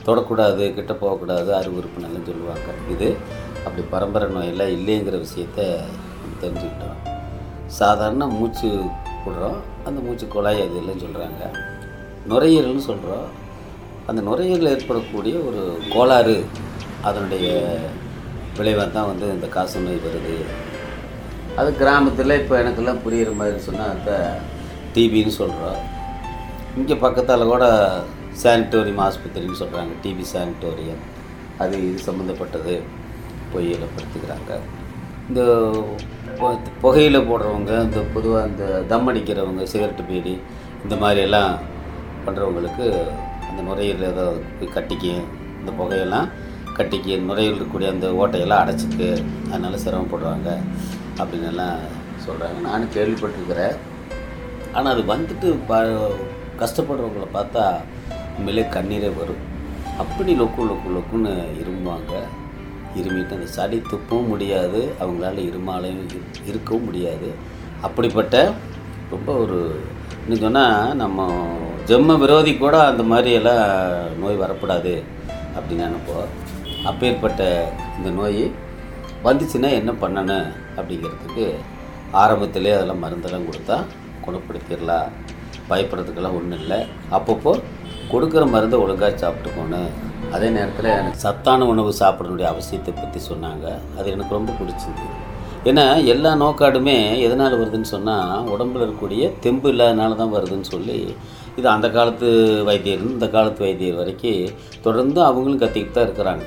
தொடக்கூடாது 0.07 0.65
கிட்ட 0.77 0.93
போகக்கூடாது 1.03 1.51
அறிவு 1.59 1.83
நல்லன்னு 2.05 2.31
சொல்லுவாங்க. 2.31 2.69
இது 2.95 3.09
அப்படி 3.65 3.83
பரம்பரை 3.95 4.29
நோயெல்லாம் 4.37 4.73
இல்லைங்கிற 4.77 5.19
விஷயத்த 5.27 5.61
தெரிஞ்சுக்கிட்டோம். 6.43 6.97
சாதாரண 7.81 8.25
மூச்சு 8.39 8.71
விடுறோம் 9.25 9.61
அந்த 9.89 9.99
மூச்சு 10.07 10.27
குழாய் 10.35 10.65
அது 10.65 10.81
இல்லைன்னு 10.81 11.05
சொல்கிறாங்க 11.05 11.43
நுரையீரல்னு 12.31 12.85
சொல்கிறோம் 12.91 13.29
அந்த 14.11 14.21
நுரையீரல் 14.29 14.73
ஏற்படக்கூடிய 14.75 15.35
ஒரு 15.49 15.63
கோளாறு 15.95 16.37
அதனுடைய 17.09 17.47
விளைவாக 18.59 18.89
தான் 18.97 19.11
வந்து 19.13 19.27
இந்த 19.37 19.47
காசு 19.57 19.87
நோய் 19.87 20.05
வருது. 20.07 20.37
அது 21.61 21.71
கிராமத்தில் 21.81 22.39
இப்போ 22.41 22.55
எனக்கெல்லாம் 22.61 23.01
புரிகிற 23.05 23.31
மாதிரி 23.41 23.59
சொன்னால் 23.69 23.95
இப்போ 23.97 24.17
டிபின்னு 24.95 25.33
சொல்கிறோம் 25.41 25.81
இங்கே 26.81 26.97
பக்கத்தால் 27.05 27.51
கூட 27.53 27.65
சானிட்டோரியம் 28.43 29.03
ஆஸ்பத்திரின்னு 29.07 29.61
சொல்கிறாங்க 29.63 29.93
டிபி 30.05 30.25
சானிட்டோரியம். 30.33 31.03
அது 31.63 31.75
இது 31.89 31.99
சம்மந்தப்பட்டது 32.07 32.75
பொய்யில் 33.53 33.93
படுத்துக்கிறாங்க 33.97 34.53
இந்த 35.29 35.43
புகையில் 36.85 37.27
போடுறவங்க 37.29 37.73
இந்த 37.87 38.01
பொதுவாக 38.15 38.49
இந்த 38.51 38.65
தம் 38.93 39.09
அடிக்கிறவங்க 39.11 39.65
சிகரெட்டு 39.73 40.07
பீடி 40.09 40.35
இந்த 40.85 40.95
மாதிரியெல்லாம் 41.03 41.53
பண்ணுறவங்களுக்கு 42.25 42.87
அந்த 43.49 43.61
நுரையீரல் 43.69 44.09
ஏதோ 44.13 44.27
கட்டிக்கு 44.77 45.13
இந்த 45.61 45.71
புகையெல்லாம் 45.81 46.29
கட்டிக்கு 46.79 47.15
நுரையீரல் 47.29 47.55
இருக்கக்கூடிய 47.55 47.89
அந்த 47.95 48.07
ஓட்டையெல்லாம் 48.21 48.63
அடைச்சிக்கு. 48.65 49.09
அதனால் 49.53 49.83
சிரமப்படுறாங்க. 49.85 50.51
அப்படின்னு 51.23 51.49
எல்லாம் 51.53 51.79
சொல்கிறாங்க 52.27 52.59
நானும் 52.69 52.95
கேள்விப்பட்டிருக்கிறேன். 52.97 53.77
ஆனால் 54.77 54.93
அது 54.95 55.03
வந்துட்டு 55.13 55.49
ப 55.71 55.81
கஷ்டப்படுறவங்கள 56.61 57.27
பார்த்தா 57.39 57.65
உண்மையிலே 58.37 58.65
கண்ணீரே 58.75 59.11
வரும். 59.21 59.43
அப்படி 60.03 60.33
லொக்கு 60.41 60.63
லொக்கு 60.69 60.91
லொக்குன்னு 60.97 61.33
இருமுவாங்க 61.63 62.13
இருமிட்டு 63.01 63.37
அந்த 63.37 63.49
சளி 63.57 63.79
துப்பவும் 63.91 64.31
முடியாது. 64.33 64.81
அவங்களால 65.03 65.43
இருமாலையும் 65.51 66.05
இருக்கவும் 66.51 66.87
முடியாது. 66.89 67.29
அப்படிப்பட்ட 67.87 68.37
ரொம்ப 69.11 69.33
ஒரு 69.45 69.59
இன்னும் 70.23 70.43
சொன்னால் 70.45 70.97
நம்ம 71.03 71.29
ஜெம்ம 71.91 72.17
விரோதி 72.23 72.53
கூட 72.57 72.75
அந்த 72.91 73.03
மாதிரியெல்லாம் 73.13 73.65
நோய் 74.21 74.43
வரக்கூடாது 74.43 74.93
அப்படின்னு 75.57 75.87
நினைப்போம். 75.89 76.29
அப்பேற்பட்ட 76.91 77.43
இந்த 77.99 78.11
நோய் 78.19 78.43
வந்துச்சுன்னா 79.27 79.71
என்ன 79.81 79.91
பண்ணணும் 80.03 80.49
அப்படிங்கிறதுக்கு 80.77 81.47
ஆரம்பத்திலே 82.23 82.73
அதெல்லாம் 82.77 83.03
மருந்தெல்லாம் 83.05 83.49
கொடுத்தா 83.49 83.77
குணப்படுத்திடலாம் 84.25 85.11
பயப்படுறதுக்கெல்லாம் 85.71 86.37
ஒன்றும் 86.39 86.61
இல்லை. 86.63 86.79
அப்பப்போ 87.17 87.53
கொடுக்குற 88.13 88.43
மருந்தை 88.55 88.79
ஒழுங்காக 88.85 89.13
சாப்பிட்டுக்கோணும் 89.23 89.91
அதே 90.35 90.49
நேரத்தில் 90.57 90.89
எனக்கு 90.99 91.21
சத்தான 91.27 91.67
உணவு 91.73 91.91
சாப்பிடணுடைய 92.01 92.47
அவசியத்தை 92.53 92.93
பற்றி 92.95 93.21
சொன்னாங்க. 93.31 93.67
அது 93.99 94.07
எனக்கு 94.15 94.37
ரொம்ப 94.39 94.53
பிடிச்சிது 94.61 95.07
ஏன்னா 95.71 95.85
எல்லா 96.13 96.31
நோக்காடுமே 96.43 96.97
எதனால் 97.27 97.59
வருதுன்னு 97.61 97.93
சொன்னால் 97.95 98.49
உடம்புல 98.55 98.85
இருக்கக்கூடிய 98.85 99.29
தெம்பு 99.45 99.69
இல்லாதனால 99.73 100.17
தான் 100.23 100.35
வருதுன்னு 100.37 100.69
சொல்லி 100.75 100.99
இது 101.59 101.67
அந்த 101.75 101.87
காலத்து 101.97 102.29
வைத்தியர் 102.69 103.07
இந்த 103.13 103.29
காலத்து 103.37 103.65
வைத்தியர் 103.67 104.01
வரைக்கும் 104.01 104.53
தொடர்ந்து 104.87 105.21
அவங்களும் 105.29 105.63
கத்திக்கிட்டு 105.63 105.97
தான் 105.99 106.09
இருக்கிறாங்க. 106.09 106.45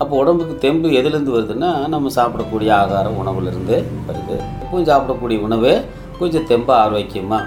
அப்போ 0.00 0.14
உடம்புக்கு 0.22 0.54
தெம்பு 0.64 0.88
எதுலேருந்து 0.98 1.34
வருதுன்னா 1.36 1.70
நம்ம 1.92 2.10
சாப்பிடக்கூடிய 2.16 2.70
ஆகாரம் 2.80 3.18
உணவுலேருந்து 3.20 3.76
வருது. 4.08 4.36
எப்பவும் 4.62 4.88
சாப்பிடக்கூடிய 4.90 5.38
உணவு 5.46 5.70
கொஞ்சம் 6.18 6.48
தெம்பு 6.50 6.72
ஆரோக்கியமாக 6.82 7.44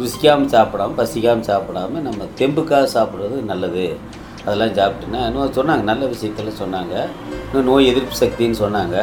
ருசிக்காமல் 0.00 0.52
சாப்பிடாம 0.54 0.96
பசிக்காமல் 1.00 1.48
சாப்பிடாம 1.50 2.00
நம்ம 2.06 2.26
தெம்புக்காக 2.40 2.86
சாப்பிட்றது 2.96 3.36
நல்லது. 3.50 3.84
அதெல்லாம் 4.44 4.74
சாப்பிட்டுன்னா 4.78 5.20
இன்னும் 5.28 5.56
சொன்னாங்க 5.58 5.84
நல்ல 5.90 6.04
விஷயத்தெல்லாம் 6.12 6.60
சொன்னாங்க. 6.62 6.94
இன்னும் 7.46 7.68
நோய் 7.70 7.90
எதிர்ப்பு 7.92 8.16
சக்தின்னு 8.22 8.58
சொன்னாங்க. 8.64 8.96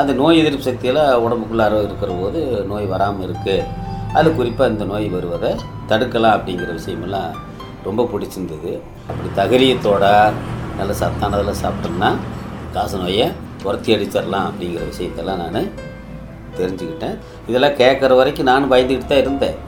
அந்த 0.00 0.12
நோய் 0.20 0.40
எதிர்ப்பு 0.42 0.66
சக்தியெல்லாம் 0.68 1.22
உடம்புக்குள்ளார 1.26 1.80
இருக்கிற 1.86 2.12
போது 2.22 2.40
நோய் 2.70 2.92
வராமல் 2.94 3.24
இருக்குது 3.28 3.66
அது 4.18 4.28
குறிப்பாக 4.38 4.72
இந்த 4.72 4.84
நோய் 4.92 5.08
வருவதை 5.16 5.50
தடுக்கலாம் 5.90 6.36
அப்படிங்கிற 6.36 6.70
விஷயமெல்லாம் 6.78 7.32
ரொம்ப 7.88 8.06
பிடிச்சிருந்தது. 8.12 8.72
அப்படி 9.08 9.28
தகரியத்தோட 9.40 10.04
நல்ல 10.78 10.92
சத்தானதெல்லாம் 11.02 11.62
சாப்பிட்டோம்னா 11.64 12.10
காசு 12.74 12.96
நோயை 13.02 13.26
துரத்தி 13.62 13.90
அடிச்சிடலாம் 13.94 14.48
அப்படிங்கிற 14.50 14.82
விஷயத்தெல்லாம் 14.90 15.40
நான் 15.42 15.70
தெரிஞ்சுக்கிட்டேன். 16.58 17.16
இதெல்லாம் 17.48 17.78
கேட்குற 17.80 18.12
வரைக்கும் 18.20 18.48
நானும் 18.50 18.70
பயந்துக்கிட்டு 18.72 19.10
தான் 19.12 19.22
இருந்தேன். 19.24 19.58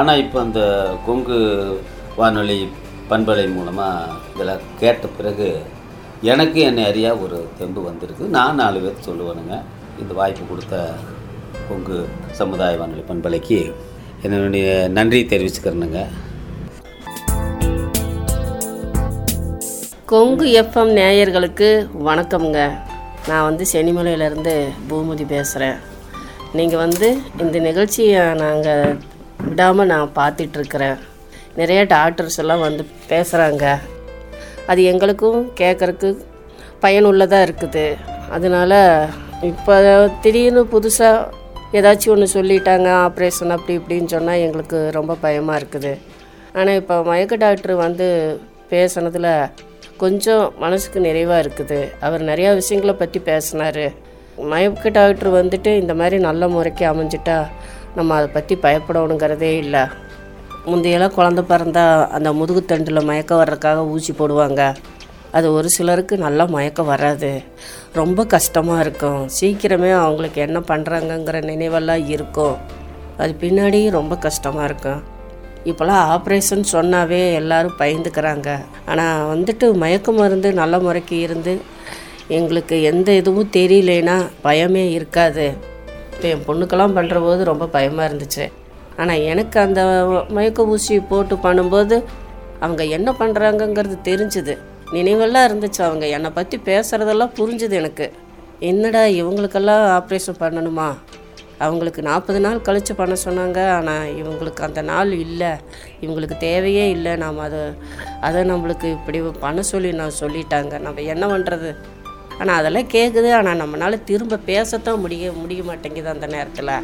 ஆனால் 0.00 0.20
இப்போ 0.24 0.38
அந்த 0.46 0.60
கொங்கு 1.06 1.38
வானொலி 2.20 2.58
பண்பலை 3.10 3.46
மூலமாக 3.56 4.14
இதெல்லாம் 4.34 4.62
கேட்ட 4.82 5.06
பிறகு 5.18 5.48
எனக்கு 6.32 6.58
என்னை 6.68 6.84
அறியா 6.90 7.10
ஒரு 7.24 7.38
தெம்பு 7.58 7.80
வந்திருக்கு. 7.88 8.24
நான் 8.36 8.60
நாலு 8.62 8.78
பேர் 8.84 9.06
சொல்லுவேனுங்க. 9.08 9.56
இந்த 10.02 10.12
வாய்ப்பு 10.20 10.44
கொடுத்த 10.50 10.76
கொங்கு 11.68 11.98
சமுதாய 12.40 12.78
வானொலி 12.82 13.04
பண்பலைக்கு 13.10 13.60
என்னுடைய 14.26 14.68
நன்றி 14.98 15.20
தெரிவிச்சுக்கிறேனுங்க. 15.32 16.02
கொங்கு 20.10 20.46
எஃப்எம் 20.58 20.90
நேயர்களுக்கு 20.98 21.68
வணக்கம்ங்க. 22.08 22.58
நான் 23.28 23.46
வந்து 23.46 23.64
செனிமலையிலேருந்து 23.70 24.52
பூமதி 24.88 25.24
பேசுகிறேன் 25.32 25.78
நீங்கள் 26.58 26.82
வந்து 26.82 27.08
இந்த 27.42 27.56
நிகழ்ச்சியை 27.66 28.20
நாங்கள் 28.42 28.84
விடாமல் 29.48 29.90
நான் 29.92 30.14
பார்த்துட்ருக்குறேன். 30.20 30.96
நிறைய 31.60 31.80
டாக்டர்ஸ் 31.94 32.38
எல்லாம் 32.44 32.64
வந்து 32.66 32.86
பேசுகிறாங்க 33.10 33.64
அது 34.70 34.82
எங்களுக்கும் 34.92 35.40
கேட்குறக்கு 35.62 36.10
பயனுள்ளதாக 36.86 37.46
இருக்குது. 37.48 37.86
அதனால் 38.36 38.78
இப்போ 39.52 39.76
திடீர்னு 40.22 40.64
புதுசாக 40.76 41.28
ஏதாச்சும் 41.78 42.16
ஒன்று 42.16 42.34
சொல்லிட்டாங்க 42.38 42.90
ஆப்ரேஷன் 43.06 43.56
அப்படி 43.58 43.80
இப்படின்னு 43.82 44.14
சொன்னால் 44.16 44.44
எங்களுக்கு 44.48 44.80
ரொம்ப 45.00 45.20
பயமாக 45.28 45.60
இருக்குது. 45.62 45.94
ஆனால் 46.58 46.78
இப்போ 46.82 46.96
மயக்க 47.12 47.44
டாக்டர் 47.46 47.82
வந்து 47.86 48.08
பேசுனதில் 48.74 49.32
கொஞ்சம் 50.02 50.44
மனசுக்கு 50.62 50.98
நிறைவாக 51.06 51.42
இருக்குது. 51.44 51.78
அவர் 52.06 52.22
நிறையா 52.30 52.50
விஷயங்களை 52.60 52.94
பற்றி 52.94 53.18
பேசினார். 53.28 53.84
மயக்க 54.52 54.88
டாக்டர் 54.96 55.30
வந்துட்டு 55.38 55.70
இந்த 55.82 55.92
மாதிரி 56.00 56.16
நல்ல 56.28 56.48
முறைக்கு 56.54 56.84
அமைஞ்சிட்டா 56.92 57.38
நம்ம 57.98 58.14
அதை 58.18 58.28
பற்றி 58.34 58.54
பயப்படணுங்கிறதே 58.64 59.52
இல்லை. 59.64 59.84
முந்தையெல்லாம் 60.70 61.16
குழந்த 61.18 61.42
பிறந்தா 61.50 61.84
அந்த 62.16 62.28
முதுகுத்தண்டில் 62.40 63.08
மயக்கம் 63.10 63.40
வர்றதுக்காக 63.42 63.86
ஊசி 63.94 64.12
போடுவாங்க. 64.12 64.62
அது 65.36 65.46
ஒரு 65.52 65.68
சிலருக்கு 65.76 66.14
நல்லா 66.26 66.44
மயக்கம் 66.56 66.90
வராது. 66.92 67.30
ரொம்ப 68.00 68.20
கஷ்டமாக 68.34 68.82
இருக்கும். 68.84 69.20
சீக்கிரமே 69.38 69.90
அவங்களுக்கு 70.04 70.40
என்ன 70.46 70.58
பண்ணுறாங்கங்கிற 70.70 71.40
நினைவெல்லாம் 71.50 72.04
இருக்கும். 72.14 72.56
அது 73.22 73.34
பின்னாடி 73.40 73.80
ரொம்ப 73.98 74.14
கஷ்டமாக 74.26 74.68
இருக்கும். 74.70 75.02
இப்போல்லாம் 75.70 76.02
ஆப்ரேஷன் 76.14 76.64
சொன்னாவே 76.72 77.20
எல்லாரும் 77.40 77.78
பயந்துக்கிறாங்க. 77.80 78.48
ஆனால் 78.90 79.24
வந்துட்டு 79.32 79.66
மயக்க 79.82 80.12
மருந்து 80.12 80.48
நல்ல 80.60 80.78
முறைக்கு 80.78 81.16
இருந்து 81.26 81.54
எங்களுக்கு 82.38 82.76
எந்த 82.90 83.08
இதுவும் 83.20 83.50
தெரியலனா 83.56 84.16
பயமே 84.46 84.84
இருக்காது. 84.96 85.46
இப்போ 86.14 86.28
என் 86.34 86.46
பொண்ணுக்கெல்லாம் 86.48 86.96
பண்ணுற 86.98 87.18
போது 87.26 87.42
ரொம்ப 87.50 87.66
பயமாக 87.74 88.08
இருந்துச்சு. 88.08 88.44
ஆனால் 89.00 89.24
எனக்கு 89.32 89.56
அந்த 89.60 89.80
மயக்க 90.36 90.70
ஊசி 90.74 90.94
போட்டு 91.10 91.34
பண்ணும்போது 91.46 91.96
அவங்க 92.64 92.82
என்ன 92.96 93.08
பண்ணுறாங்கங்கிறது 93.20 93.96
தெரிஞ்சுது. 94.10 94.54
நினைவெல்லாம் 94.96 95.46
இருந்துச்சு 95.48 95.80
அவங்க. 95.88 96.06
என்னை 96.16 96.30
பற்றி 96.38 96.58
பேசுகிறதெல்லாம் 96.68 97.36
புரிஞ்சுது 97.38 97.76
எனக்கு. 97.82 98.06
என்னடா 98.70 99.02
இவங்களுக்கெல்லாம் 99.20 99.84
ஆப்ரேஷன் 99.98 100.42
பண்ணணுமா? 100.42 100.88
அவங்களுக்கு 101.64 102.00
நாற்பது 102.08 102.40
நாள் 102.46 102.64
கழித்து 102.66 102.92
பண்ண 103.00 103.14
சொன்னாங்க. 103.26 103.60
ஆனால் 103.76 104.08
இவங்களுக்கு 104.20 104.62
அந்த 104.68 104.82
நாள் 104.90 105.12
இல்லை. 105.24 105.52
இவங்களுக்கு 106.04 106.38
தேவையே 106.48 106.86
இல்லை. 106.96 107.12
நாம் 107.24 107.44
அதை 107.48 107.60
அதை 108.28 108.42
நம்மளுக்கு 108.52 108.88
இப்படி 108.98 109.20
பண்ண 109.44 109.62
சொல்லி 109.72 109.92
நான் 110.00 110.18
சொல்லிட்டாங்க. 110.22 110.80
நம்ம 110.86 111.04
என்ன 111.14 111.26
பண்ணுறது 111.34 111.70
ஆனால் 112.40 112.58
அதெல்லாம் 112.60 112.90
கேட்குது 112.94 113.28
ஆனால் 113.36 113.60
நம்மளால் 113.60 114.04
திரும்ப 114.08 114.42
பேசத்தான் 114.50 115.02
முடிய 115.04 115.30
முடிய 115.42 115.60
மாட்டேங்குது 115.68 116.10
அந்த 116.14 116.26
நேரத்தில். 116.34 116.74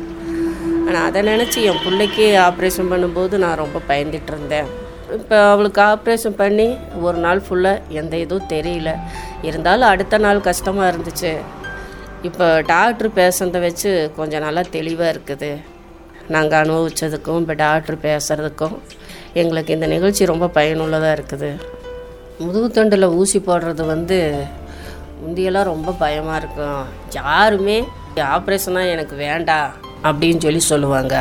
ஆனால் 0.87 1.05
அதை 1.09 1.21
நினச்சி 1.33 1.59
என் 1.71 1.83
பிள்ளைக்கு 1.87 2.27
ஆப்ரேஷன் 2.47 2.91
பண்ணும்போது 2.93 3.35
நான் 3.45 3.61
ரொம்ப 3.65 3.81
பயந்துட்டு 3.91 4.33
இருந்தேன். 4.35 4.71
இப்போ 5.19 5.37
அவளுக்கு 5.55 5.81
ஆப்ரேஷன் 5.93 6.39
பண்ணி 6.41 6.67
ஒரு 7.07 7.19
நாள் 7.25 7.43
ஃபுல்லாக 7.47 7.83
எந்த 8.01 8.15
இதுவும் 8.25 8.51
தெரியல. 8.55 8.91
இருந்தாலும் 9.49 9.91
அடுத்த 9.93 10.19
நாள் 10.27 10.47
கஷ்டமாக 10.49 10.91
இருந்துச்சு. 10.93 11.33
இப்போ 12.29 12.47
டாக்டர் 12.73 13.09
பேசுனதை 13.19 13.61
வச்சு 13.65 13.91
கொஞ்சம் 14.17 14.45
நல்லா 14.45 14.63
தெளிவாக 14.75 15.13
இருக்குது. 15.15 15.49
நாங்கள் 16.35 16.61
அனுபவித்ததுக்கும் 16.63 17.41
இப்போ 17.43 17.55
டாக்டர் 17.63 17.97
பேசுகிறதுக்கும் 18.05 18.77
எங்களுக்கு 19.41 19.75
இந்த 19.77 19.87
நிகழ்ச்சி 19.93 20.29
ரொம்ப 20.33 20.47
பயனுள்ளதாக 20.57 21.17
இருக்குது. 21.17 21.51
முதுகுத்தண்டில் 22.43 23.15
ஊசி 23.21 23.39
போடுறது 23.49 23.85
வந்து 23.93 24.19
முந்தியெல்லாம் 25.23 25.71
ரொம்ப 25.73 25.91
பயமாக 26.05 26.39
இருக்கும் 26.43 26.85
யாருமே 27.21 27.79
ஆப்ரேஷனாக 28.37 28.93
எனக்கு 28.95 29.17
வேண்டாம் 29.25 29.73
அப்படின்னு 30.09 30.45
சொல்லி 30.47 30.63
சொல்லுவாங்க. 30.73 31.17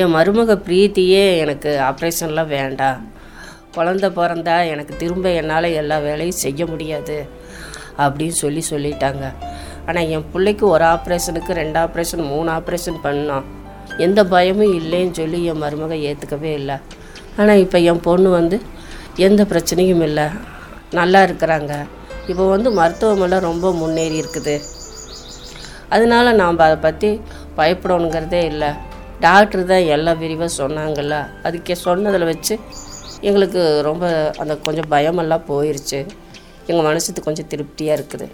என் 0.00 0.14
மருமக 0.16 0.56
பிரீத்தியே 0.66 1.24
எனக்கு 1.44 1.72
ஆப்ரேஷன்லாம் 1.88 2.54
வேண்டாம் 2.58 3.00
குழந்த 3.76 4.06
பிறந்தா 4.18 4.56
எனக்கு 4.74 4.94
திரும்ப 5.02 5.26
என்னால் 5.40 5.76
எல்லா 5.82 5.98
வேலையும் 6.08 6.42
செய்ய 6.44 6.62
முடியாது 6.72 7.18
அப்படின்னு 8.04 8.36
சொல்லி 8.44 8.62
சொல்லிட்டாங்க. 8.72 9.24
ஆனால் 9.88 10.10
என் 10.16 10.28
பிள்ளைக்கு 10.32 10.64
ஒரு 10.74 10.84
ஆப்ரேஷனுக்கு 10.94 11.52
ரெண்டு 11.60 11.78
ஆப்ரேஷன் 11.84 12.24
மூணு 12.32 12.48
ஆப்ரேஷன் 12.58 12.98
பண்ணோம் 13.06 13.46
எந்த 14.04 14.20
பயமும் 14.34 14.74
இல்லைன்னு 14.80 15.16
சொல்லி 15.20 15.38
என் 15.52 15.62
மருமக 15.62 15.94
ஏற்றுக்கவே 16.08 16.52
இல்லை. 16.60 16.76
ஆனால் 17.40 17.62
இப்போ 17.64 17.78
என் 17.90 18.04
பொண்ணு 18.06 18.28
வந்து 18.38 18.56
எந்த 19.26 19.42
பிரச்சனையும் 19.52 20.04
இல்லை. 20.08 20.26
நல்லா 20.98 21.20
இருக்கிறாங்க. 21.26 21.72
இப்போ 22.30 22.44
வந்து 22.54 22.68
மருத்துவமெல்லாம் 22.78 23.46
ரொம்ப 23.50 23.66
முன்னேறி 23.80 24.16
இருக்குது. 24.22 24.54
அதனால 25.94 26.26
நாம் 26.40 26.62
அதை 26.66 26.78
பற்றி 26.86 27.10
பயப்படணுங்கிறதே 27.58 28.42
இல்லை. 28.52 28.70
டாக்டர் 29.26 29.64
தான் 29.72 29.88
எல்லாம் 29.94 30.20
விரிவாக 30.22 30.50
சொன்னாங்கல்ல. 30.60 31.16
அதுக்கே 31.46 31.74
சொன்னதில் 31.86 32.30
வச்சு 32.32 32.54
எங்களுக்கு 33.28 33.62
ரொம்ப 33.88 34.04
அந்த 34.42 34.54
கொஞ்சம் 34.66 34.88
பயமெல்லாம் 34.94 35.46
போயிடுச்சு 35.50 36.00
எங்கள் 36.70 36.86
மனசுக்கு 36.88 37.20
கொஞ்சம் 37.26 37.50
திருப்தியாக 37.52 37.98
இருக்குது. 37.98 38.26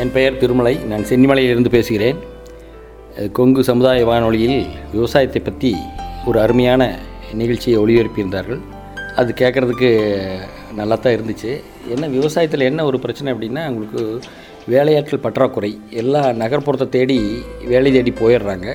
என் 0.00 0.12
பெயர் 0.16 0.38
திருமலை. 0.42 0.72
நான் 0.90 1.06
சென்னிமலையிலிருந்து 1.08 1.70
பேசுகிறேன். 1.76 2.18
கொங்கு 3.36 3.62
சமுதாய 3.68 4.04
வானொலியில் 4.10 4.58
விவசாயத்தை 4.94 5.40
பற்றி 5.48 5.70
ஒரு 6.28 6.38
அருமையான 6.44 6.82
நிகழ்ச்சியை 7.40 7.76
ஒளிபரப்பியிருந்தார்கள். 7.82 8.60
அது 9.20 9.30
கேட்குறதுக்கு 9.40 9.90
நல்லா 10.78 10.96
தான் 10.96 11.16
இருந்துச்சு. 11.16 11.50
என்ன 11.94 12.08
விவசாயத்தில் 12.16 12.68
என்ன 12.68 12.84
ஒரு 12.90 12.98
பிரச்சனை 13.04 13.28
அப்படின்னா 13.34 13.64
உங்களுக்கு 13.72 14.02
வேலையாட்கள் 14.74 15.24
பற்றாக்குறை. 15.26 15.72
எல்லா 16.02 16.22
நகர்ப்புறத்தை 16.42 16.88
தேடி 16.96 17.18
வேலை 17.72 17.92
தேடி 17.96 18.14
போயிடுறாங்க. 18.22 18.68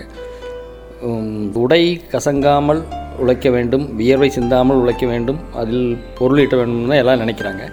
உடை 1.63 1.83
கசங்காமல் 2.13 2.83
உழைக்க 3.23 3.47
வேண்டும் 3.55 3.83
வியர்வை 3.99 4.29
சிந்தாமல் 4.37 4.79
உழைக்க 4.83 5.05
வேண்டும் 5.13 5.41
அதில் 5.61 5.89
பொருள் 6.19 6.41
ஈட்ட 6.43 6.55
வேண்டும் 6.61 6.89
தான் 6.93 7.01
எல்லாம் 7.03 7.21
நினைக்கிறாங்க. 7.23 7.65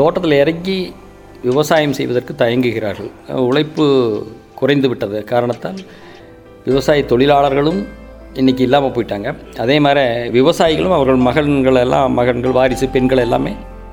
தோட்டத்தில் 0.00 0.40
இறங்கி 0.44 0.78
விவசாயம் 1.48 1.96
செய்வதற்கு 1.98 2.32
தயங்குகிறார்கள். 2.42 3.10
உழைப்பு 3.48 3.86
குறைந்து 4.60 4.88
விட்டது 4.92 5.18
காரணத்தால் 5.32 5.80
விவசாய 6.68 7.00
தொழிலாளர்களும் 7.12 7.80
இன்றைக்கி 8.40 8.62
இல்லாமல் 8.66 8.94
போயிட்டாங்க. 8.96 9.28
அதே 9.64 9.76
மாதிரி 9.84 10.04
விவசாயிகளும் 10.38 10.96
அவர்கள் 10.96 11.24
மகன்கள் 11.28 11.80
எல்லாம் 11.84 12.16
மகன்கள் 12.20 12.56
வாரிசு 12.58 12.86
பெண்கள் 12.94 13.24
எல்லாமே 13.26 13.52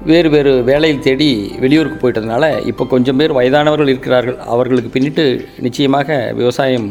வேறு 0.09 0.29
வேறு 0.33 0.51
வேலையில் 0.69 1.03
தேடி 1.05 1.27
வெளியூருக்கு 1.63 1.97
போயிட்டதுனால 2.01 2.45
இப்போ 2.71 2.83
கொஞ்சம் 2.93 3.19
பேர் 3.19 3.37
வயதானவர்கள் 3.37 3.91
இருக்கிறார்கள். 3.93 4.37
அவர்களுக்கு 4.53 4.89
பின்னிட்டு 4.95 5.25
நிச்சயமாக 5.65 6.17
விவசாயம் 6.39 6.87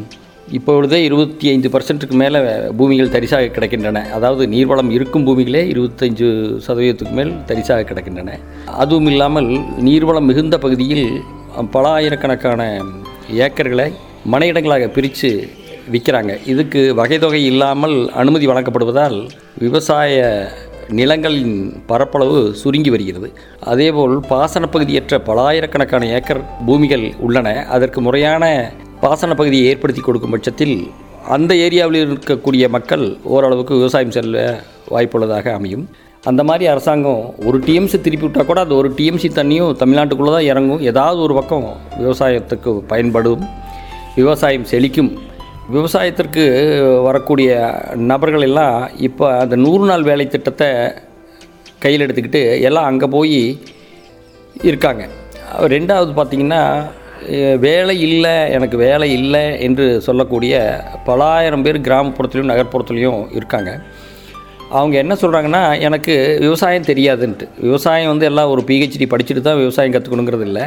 இப்பொழுதே 0.50 1.04
இருபத்தி 1.04 1.48
ஐந்து 1.48 1.68
பர்சன்ட்டுக்கு 1.68 2.12
மேலே 2.12 2.38
பூமிகள் 2.76 3.08
தரிசாக 3.08 3.46
கிடக்கின்றன. 3.46 4.10
அதாவது 4.10 4.46
நீர்வளம் 4.46 4.90
இருக்கும் 4.90 5.26
பூமிகளே 5.26 5.62
இருபத்தஞ்சு 5.74 6.28
சதவீதத்துக்கு 6.66 7.10
மேல் 7.10 7.32
தரிசாக 7.46 7.84
கிடக்கின்றன. 7.84 8.38
அதுவும் 8.66 9.06
இல்லாமல் 9.06 9.46
நீர்வளம் 9.80 10.28
மிகுந்த 10.30 10.58
பகுதியில் 10.58 11.22
பல 11.70 11.88
ஆயிரக்கணக்கான 11.88 12.82
ஏக்கர்களை 13.32 13.92
மனையிடங்களாக 14.32 14.88
பிரித்து 14.88 15.48
விற்கிறாங்க. 15.92 16.46
இதுக்கு 16.46 16.94
வகைதொகை 16.96 17.44
இல்லாமல் 17.44 18.10
அனுமதி 18.10 18.46
வழங்கப்படுவதால் 18.46 19.28
விவசாய 19.58 20.50
நிலங்களின் 20.88 21.82
பரப்பளவு 21.86 22.54
சுருங்கி 22.54 22.90
வருகிறது. 22.90 23.32
அதேபோல் 23.60 24.20
பாசன 24.20 24.66
பகுதியற்ற 24.66 25.18
பலாயிரக்கணக்கான 25.18 26.08
ஏக்கர் 26.08 26.42
பூமிகள் 26.66 27.12
உள்ளன. 27.18 27.66
அதற்கு 27.66 28.00
முறையான 28.00 28.72
பாசன 29.02 29.34
பகுதியை 29.38 29.64
ஏற்படுத்தி 29.70 30.02
கொடுக்கும் 30.02 30.34
பட்சத்தில் 30.34 30.76
அந்த 31.34 31.52
ஏரியாவில் 31.64 31.98
இருக்கக்கூடிய 32.02 32.64
மக்கள் 32.74 33.04
ஓரளவுக்கு 33.34 33.78
விவசாயம் 33.80 34.12
செல்ல 34.16 34.36
வாய்ப்புள்ளதாக 34.94 35.46
அமையும். 35.58 35.84
அந்த 36.30 36.42
மாதிரி 36.48 36.64
அரசாங்கம் 36.72 37.22
ஒரு 37.48 37.58
டிஎம்சி 37.66 37.98
திருப்பி 38.04 38.26
விட்டால் 38.26 38.48
கூட 38.50 38.60
அந்த 38.64 38.74
ஒரு 38.80 38.88
டிஎம்சி 38.98 39.28
தண்ணியும் 39.38 39.72
தமிழ்நாட்டுக்குள்ளே 39.82 40.32
தான் 40.36 40.48
இறங்கும். 40.52 40.84
ஏதாவது 40.90 41.18
ஒரு 41.26 41.34
பக்கம் 41.40 41.66
விவசாயத்துக்கு 42.02 42.72
பயன்படும் 42.92 43.42
விவசாயம் 44.20 44.68
செழிக்கும். 44.72 45.10
விவசாயத்திற்கு 45.76 46.44
வரக்கூடிய 47.08 47.50
நபர்கள் 48.12 48.46
எல்லாம் 48.50 48.78
இப்போ 49.08 49.26
அந்த 49.42 49.56
நூறு 49.64 49.84
நாள் 49.90 50.08
வேலை 50.12 50.26
திட்டத்தை 50.36 50.70
கையில் 51.84 52.06
எடுத்துக்கிட்டு 52.06 52.44
எல்லாம் 52.68 52.90
அங்கே 52.92 53.08
போய் 53.18 53.38
இருக்காங்க. 54.70 55.04
ரெண்டாவது 55.76 56.12
பார்த்திங்கன்னா 56.18 56.64
வேலை 57.58 58.00
இல்லை 58.00 58.50
எனக்கு 58.50 58.76
வேலை 58.76 59.12
இல்லை 59.12 59.60
என்று 59.60 60.00
சொல்லக்கூடிய 60.00 60.54
பலாயிரம் 61.06 61.62
பேர் 61.62 61.78
கிராமப்புறத்துலேயும் 61.80 62.52
நகர்ப்புறத்துலேயும் 62.52 63.20
இருக்காங்க. 63.38 63.82
அவங்க 64.70 64.96
என்ன 64.96 65.14
சொல்கிறாங்கன்னா 65.14 65.80
எனக்கு 65.80 66.14
விவசாயம் 66.40 66.88
தெரியாதுன்ட்டு. 66.90 67.46
விவசாயம் 67.58 68.08
வந்து 68.08 68.26
எல்லாம் 68.30 68.50
ஒரு 68.50 68.62
பிஹெச்டி 68.66 69.06
படிச்சுட்டு 69.12 69.40
தான் 69.40 69.62
விவசாயம் 69.64 69.94
கற்றுக்கணுங்கிறது 69.94 70.46
இல்லை. 70.50 70.66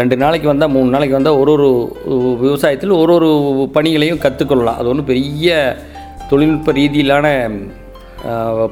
ரெண்டு 0.00 0.16
நாளைக்கு 0.16 0.48
வந்தால் 0.48 0.72
மூணு 0.76 0.88
நாளைக்கு 0.90 1.16
வந்தால் 1.16 1.38
ஒரு 1.40 1.52
ஒரு 1.52 1.68
விவசாயத்தில் 2.42 2.98
ஒரு 2.98 3.12
ஒரு 3.14 3.30
பணிகளையும் 3.72 4.22
கற்றுக்கொள்ளலாம் 4.24 4.78
அது 4.80 4.88
ஒன்றும் 4.88 5.10
பெரிய 5.12 5.76
தொழில்நுட்ப 6.30 6.72
ரீதியிலான 6.72 7.26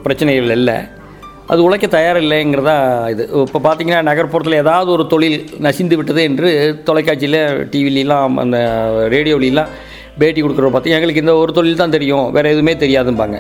பிரச்சனைகள் 0.02 0.57
இல்லை. 0.59 0.76
அது 1.50 1.61
உழைக்க 1.66 1.87
தயாரில்லைங்கிறதா 1.94 2.74
இது. 3.12 3.24
இப்போ 3.46 3.61
பார்த்தீங்கன்னா 3.66 4.00
நகர்ப்புறத்தில் 4.09 4.61
ஏதாவது 4.64 4.90
ஒரு 4.96 5.05
தொழில் 5.12 5.38
நசிந்து 5.66 5.96
விட்டது 6.00 6.22
என்று 6.28 6.48
தொலைக்காட்சியில் 6.88 7.40
டிவிலெலாம் 7.72 8.37
அந்த 8.44 8.59
ரேடியோவிலாம் 9.14 9.72
பேட்டி 10.20 10.40
கொடுக்குறோம் 10.40 10.74
பார்த்து 10.74 10.94
எங்களுக்கு 10.96 11.24
இந்த 11.24 11.35
ஒரு 11.42 11.52
தொழில் 11.59 11.81
தான் 11.83 11.94
தெரியும் 11.96 12.26
வேறு 12.37 12.52
எதுவுமே 12.55 12.74
தெரியாதும்பாங்க. 12.85 13.38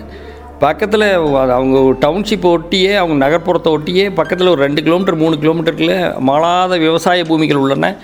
பக்கத்தில் 0.64 1.06
அவங்க 1.58 1.78
டவுன்ஷிப் 2.06 2.48
ஒட்டியே 2.54 2.92
அவங்க 3.00 3.16
நகர்ப்புறத்தை 3.26 3.70
ஒட்டியே 3.76 4.06
பக்கத்தில் 4.20 4.52
ஒரு 4.54 4.62
ரெண்டு 4.66 4.80
கிலோமீட்டர் 4.86 5.20
மூணு 5.22 5.36
கிலோமீட்டருக்குள்ள 5.42 5.96
மாளாத 6.30 6.78
விவசாய 6.86 7.24
பூமிகள் 7.30 7.62
உள்ளன. 7.64 7.94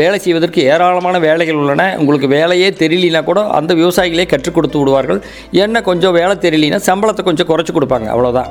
வேலை 0.00 0.18
செய்வதற்கு 0.24 0.60
ஏராளமான 0.72 1.16
வேலைகள் 1.24 1.58
உள்ளன. 1.62 1.82
உங்களுக்கு 2.00 2.28
வேலையே 2.34 2.68
தெரியலனா 2.82 3.20
கூட 3.30 3.40
அந்த 3.58 3.72
விவசாயிகளே 3.80 4.24
கற்றுக் 4.30 4.56
கொடுத்து 4.56 4.78
விடுவார்கள். 4.80 5.20
என்ன 5.64 5.82
கொஞ்சம் 5.88 6.16
வேலை 6.18 6.34
தெரியலனா 6.44 6.78
சம்பளத்தை 6.90 7.24
கொஞ்சம் 7.26 7.50
குறைச்சி 7.50 7.74
கொடுப்பாங்க 7.74 8.08
அவ்வளோதான் 8.14 8.50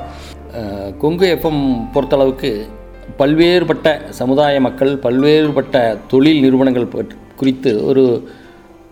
கொங்கு 0.98 1.38
எஃப்எம் 1.38 1.80
பொறுத்தளவுக்கு 1.94 2.66
பல்வேறுபட்ட 3.18 4.08
சமுதாய 4.08 4.60
மக்கள் 4.60 4.96
பல்வேறுபட்ட 4.96 5.98
தொழில் 6.08 6.40
நிறுவனங்கள் 6.40 7.06
குறித்து 7.36 7.84
ஒரு 7.84 8.28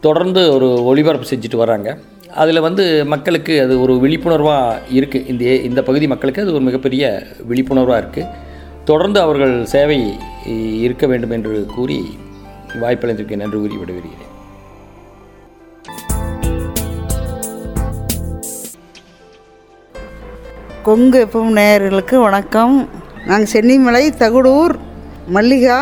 தொடர்ந்து 0.00 0.52
ஒரு 0.52 0.84
ஒளிபரப்பு 0.84 1.26
செஞ்சுட்டு 1.28 1.56
வராங்க. 1.56 1.98
அதில் 2.34 2.60
வந்து 2.60 3.04
மக்களுக்கு 3.04 3.62
அது 3.62 3.80
ஒரு 3.80 3.94
விழிப்புணர்வாக 3.94 4.78
இருக்குது 4.90 5.28
இந்த 5.28 5.44
ஏ- 5.44 5.62
இந்த 5.62 5.82
பகுதி 5.82 6.06
மக்களுக்கு 6.06 6.42
அது 6.42 6.52
ஒரு 6.52 6.62
மிகப்பெரிய 6.62 7.22
விழிப்புணர்வாக 7.48 8.02
இருக்குது 8.02 8.28
தொடர்ந்து 8.84 9.20
அவர்கள் 9.20 9.64
சேவை 9.64 10.14
இருக்க 10.80 11.06
வேண்டும் 11.06 11.30
என்று 11.30 11.66
கூறி 11.74 12.18
வாய்ப்பளித்திருக்கேன். 12.80 13.36
நன்றி 13.36 13.58
கூறி 13.58 13.76
விடுகிறேன் 13.76 14.29
கொங்கு 20.86 21.18
எஃப்எம் 21.24 21.56
நேயர்களுக்கு 21.56 22.16
வணக்கம். 22.16 22.88
நாங்கள் 23.26 23.50
சென்னிமலை 23.52 24.02
தகுடூர் 24.20 24.74
மல்லிகா 25.34 25.78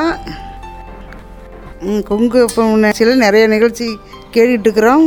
கொங்கு 2.08 2.38
எஃப்எம் 2.44 2.72
நிகழ்ச்சியில் 2.74 3.22
நிறைய 3.24 3.46
நிகழ்ச்சி 3.46 3.86
கேட்டுட்ருக்குறோம் 4.34 5.06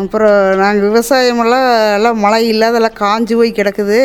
அப்புறம் 0.00 0.58
நாங்கள் 0.62 0.86
விவசாயமெல்லாம் 0.88 1.94
எல்லாம் 1.94 2.18
மழை 2.18 2.48
இல்லாத 2.48 2.80
எல்லாம் 2.80 2.98
காஞ்சு 3.04 3.36
போய் 3.36 3.52
கிடக்குது. 3.52 4.00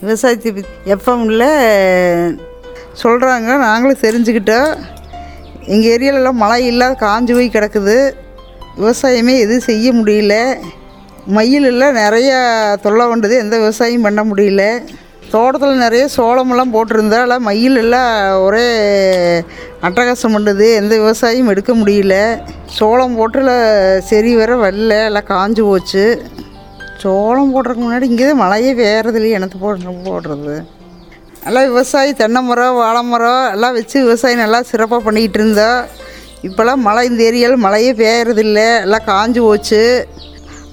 விவசாயத்தை 0.00 0.52
எஃப்எம்ல 0.86 1.44
சொல்கிறாங்க 3.02 3.58
நாங்களும் 3.66 4.04
தெரிஞ்சுக்கிட்டோம். 4.06 4.72
எங்கள் 5.66 5.92
ஏரியாலெல்லாம் 5.94 6.42
மழை 6.44 6.66
இல்லாத 6.66 6.96
காஞ்சு 7.06 7.34
போய் 7.38 7.56
கிடக்குது. 7.56 7.98
விவசாயமே 8.80 9.34
எதுவும் 9.44 9.68
செய்ய 9.70 9.92
முடியல. 9.92 10.36
மயில் 11.26 11.68
எல்லாம் 11.70 11.96
தொல்லை 12.84 13.04
கொண்டது 13.06 13.34
எந்த 13.44 13.54
விவசாயம் 13.58 14.06
பண்ண 14.06 14.20
முடியல. 14.30 14.64
தோட்டத்தில் 15.32 15.82
நிறைய 15.82 16.04
சோளமெல்லாம் 16.16 16.72
போட்டிருந்தா 16.74 17.18
எல்லாம் 17.26 17.44
மயில் 17.48 17.76
எல்லாம் 17.82 18.12
ஒரே 18.44 18.64
அட்டகாசம் 19.86 20.34
பண்ணுது 20.36 20.66
எந்த 20.80 20.94
விவசாயம் 21.02 21.50
எடுக்க 21.52 21.72
முடியல. 21.80 22.14
சோளம் 22.78 23.16
போட்டுல 23.18 23.52
சரி 24.10 24.32
வர 24.40 24.56
வரல 24.64 24.96
எல்லாம் 25.10 25.28
காஞ்சு 25.32 25.62
போச்சு. 25.68 26.04
சோளம் 27.02 27.52
போடுறதுக்கு 27.54 27.84
முன்னாடி 27.84 28.08
இங்கே 28.12 28.26
தான் 28.30 28.42
மழையே 28.44 28.72
வேறதுலையே 28.82 29.36
எனக்கு 29.38 29.58
போடுற 29.64 29.92
போடுறது? 30.08 30.56
நல்லா 31.44 31.60
விவசாயி 31.70 32.10
தென்னை 32.20 32.40
மரம் 32.48 32.78
வாழை 32.80 33.02
மரம் 33.12 33.44
எல்லாம் 33.54 33.76
வச்சு 33.78 33.96
விவசாயம் 34.06 34.42
நல்லா 34.44 34.58
சிறப்பாக 34.70 35.02
பண்ணிக்கிட்டு 35.04 35.40
இருந்தோம் 35.40 35.80
இப்போல்லாம் 36.48 36.82
மழை 36.88 37.00
இந்த 37.10 37.22
ஏரியாவில் 37.28 37.64
மழையே 37.66 37.92
பெய்யறதில்ல 38.00 38.60
எல்லாம் 38.86 39.06
காஞ்சு 39.12 39.40
போச்சு. 39.46 39.82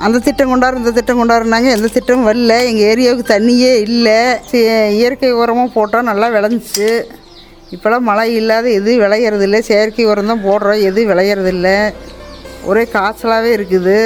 அந்த 0.05 0.17
திட்டம் 0.25 0.49
கொண்டாரு 0.51 0.79
இந்த 0.79 0.91
திட்டம் 0.97 1.19
கொண்டாருனாங்க 1.19 1.69
எந்த 1.75 1.87
திட்டமும் 1.93 2.27
வரல. 2.29 2.55
எங்கள் 2.69 2.87
ஏரியாவுக்கு 2.91 3.31
தண்ணியே 3.31 3.71
இல்லை. 3.85 4.17
இயற்கை 4.97 5.29
உரமாக 5.41 5.69
போட்டால் 5.77 6.07
நல்லா 6.09 6.27
விளைஞ்சிச்சு. 6.35 6.89
இப்போல்லாம் 7.75 8.07
மழை 8.09 8.25
இல்லாத 8.39 8.65
எதுவும் 8.79 9.01
விளையிறதில்ல 9.03 9.59
செயற்கை 9.69 10.05
உரம் 10.11 10.31
தான் 10.31 10.45
போடுறோம். 10.47 10.83
எதுவும் 10.89 11.11
விளையிறதில்ல 11.11 11.67
ஒரே 12.69 12.83
காய்ச்சலாகவே 12.95 13.51
இருக்குது. 13.57 13.97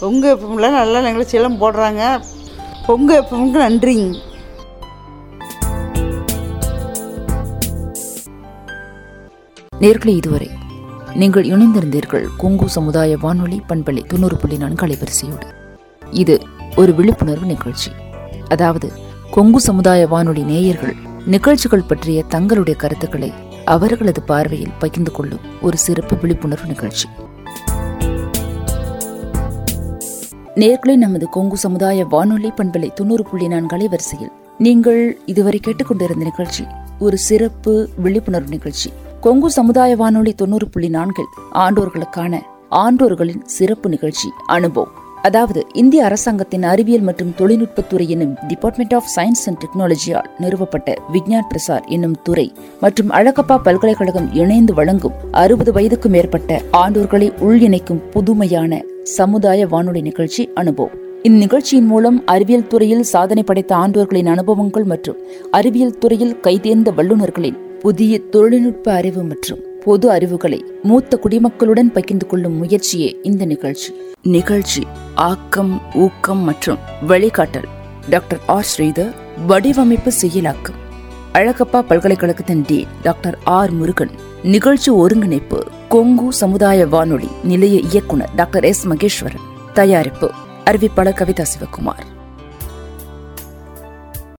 கொங்கு 0.00 0.28
எப்பம்ல 0.34 0.70
நல்லா 0.80 0.98
நிகழ்ச்சியெல்லாம் 1.08 1.60
போடுறாங்க. 1.62 2.02
கொங்கு 2.88 3.14
எப்பமுக்கு 3.22 3.58
நன்றிங்க. 3.66 4.14
நேர்களை 9.84 10.12
இதுவரை 10.20 10.48
நீங்கள் 11.20 11.44
இணைந்திருந்தீர்கள் 11.44 12.24
கொங்கு 12.36 12.68
சமுதாய 12.68 13.16
வானொலி 13.20 13.62
பண்பலை 13.68 14.06
தொண்ணூறு 14.06 14.36
புள்ளி 14.36 14.56
நான்கு 14.56 14.86
அலைவரிசையோடு. 14.86 15.46
இது 16.10 16.40
ஒரு 16.76 16.94
விழிப்புணர்வு 16.94 17.46
நிகழ்ச்சி. 17.46 17.90
அதாவது 18.48 18.92
கொங்கு 19.30 19.60
சமுதாய 19.60 20.06
வானொலி 20.06 20.42
நேயர்கள் 20.42 20.94
நிகழ்ச்சிகள் 21.26 21.86
பற்றிய 21.88 22.24
தங்களுடைய 22.28 22.80
கருத்துக்களை 22.80 23.32
அவர்களது 23.64 24.22
பார்வையில் 24.22 24.76
பகிர்ந்து 24.78 25.12
கொள்ளும் 25.12 25.40
ஒரு 25.62 25.76
சிறப்பு 25.76 26.16
விழிப்புணர்வு 26.16 26.66
நிகழ்ச்சி. 26.66 27.08
நேர்களை 30.54 30.96
நமது 30.96 31.28
கொங்கு 31.28 31.56
சமுதாய 31.56 32.04
வானொலி 32.04 32.50
பண்பலை 32.50 32.92
தொண்ணூறு 32.92 33.24
புள்ளி 33.24 33.48
நான்கு 33.48 33.76
அலைவரிசையில் 33.76 34.32
நீங்கள் 34.58 35.18
இதுவரை 35.26 35.58
கேட்டுக்கொண்டிருந்த 35.58 36.24
நிகழ்ச்சி 36.24 36.66
ஒரு 36.98 37.18
சிறப்பு 37.18 37.88
விழிப்புணர்வு 37.96 38.48
நிகழ்ச்சி. 38.48 38.92
கொங்கு 39.26 39.50
சமுதாய 39.50 39.96
வானொலி 39.96 40.32
தொண்ணூறு 40.32 40.68
புள்ளி 40.68 40.88
நான்கில் 40.88 41.26
ஆண்டோர்களுக்கான 41.52 42.40
ஆண்டோர்களின் 42.70 43.44
சிறப்பு 43.44 43.88
நிகழ்ச்சி 43.88 44.28
அனுபவம். 44.46 44.92
அதாவது 45.22 45.66
இந்திய 45.72 46.04
அரசாங்கத்தின் 46.04 46.62
அறிவியல் 46.62 47.00
மற்றும் 47.00 47.34
தொழில்நுட்பத்துறை 47.38 48.08
என்னும் 48.08 48.36
டிபார்ட்மெண்ட் 48.46 48.94
ஆஃப் 48.94 49.08
சயின்ஸ் 49.16 49.42
அண்ட் 49.46 49.64
டெக்னாலஜியால் 49.64 50.28
நிறுவப்பட்ட 50.38 50.94
விக்ஞான் 51.12 51.46
பிரசார் 51.50 51.84
என்னும் 51.86 52.16
துறை 52.22 52.52
மற்றும் 52.80 53.10
அழகப்பா 53.10 53.62
பல்கலைக்கழகம் 53.62 54.32
இணைந்து 54.32 54.74
வழங்கும் 54.74 55.12
அறுபது 55.30 55.72
வயதுக்கும் 55.72 56.08
மேற்பட்ட 56.08 56.62
ஆண்டோர்களை 56.72 57.30
உள்இணைக்கும் 57.40 58.02
புதுமையான 58.10 58.82
சமுதாய 59.02 59.66
வானொலி 59.66 60.00
நிகழ்ச்சி 60.00 60.50
அனுபவம். 60.54 60.94
இந்நிகழ்ச்சியின் 61.22 61.86
மூலம் 61.86 62.26
அறிவியல் 62.26 62.66
துறையில் 62.66 63.02
சாதனை 63.02 63.42
படைத்த 63.42 63.76
ஆண்டோர்களின் 63.76 64.26
அனுபவங்கள் 64.26 64.84
மற்றும் 64.84 65.16
அறிவியல் 65.50 65.98
துறையில் 65.98 66.36
கைதேர்ந்த 66.42 66.94
வல்லுநர்களின் 66.94 67.64
புதிய 67.80 68.18
தொழில்நுட்ப 68.18 68.92
அறிவு 68.92 69.22
மற்றும் 69.22 69.58
பொது 69.84 70.10
அறிவுகளை 70.10 70.64
மூத்த 70.82 71.20
குடிமக்களுடன் 71.22 71.92
பகிர்ந்து 71.92 72.26
கொள்ளும் 72.26 72.52
முயற்சியே 72.52 73.18
இந்த 73.22 73.44
நிகழ்ச்சி. 73.44 73.94
நிகழ்ச்சி 74.22 74.86
ஆக்கம் 75.14 75.82
ஊக்கம் 75.94 76.38
மற்றும் 76.38 76.78
வழிகாட்டல். 77.08 77.64
டாக்டர் 78.10 78.40
ஆர் 78.46 78.66
ஸ்ரீதர் 78.76 79.12
வடிவமைப்பு 79.46 80.12
செயலாக்கம். 80.22 80.78
அழகப்பா 81.32 81.80
பல்கலைக்கழகத்தின் 81.80 82.64
டி 82.66 82.86
டாக்டர் 83.02 83.38
ஆர் 83.44 83.70
முருகன். 83.70 84.10
நிகழ்ச்சி 84.42 84.90
ஒருங்கிணைப்பு 84.90 85.64
கொங்கு 85.88 86.32
சமுதாய 86.32 86.86
வானொலி 86.86 87.28
நிலைய 87.44 87.78
இயக்குனர் 87.78 88.30
டாக்டர் 88.36 88.64
எஸ் 88.64 88.88
மகேஸ்வரன். 88.88 89.72
தயாரிப்பு 89.74 90.30
அறிவிப்பாளர் 90.64 91.18
கவிதா 91.20 91.44
சிவகுமார். 91.54 92.15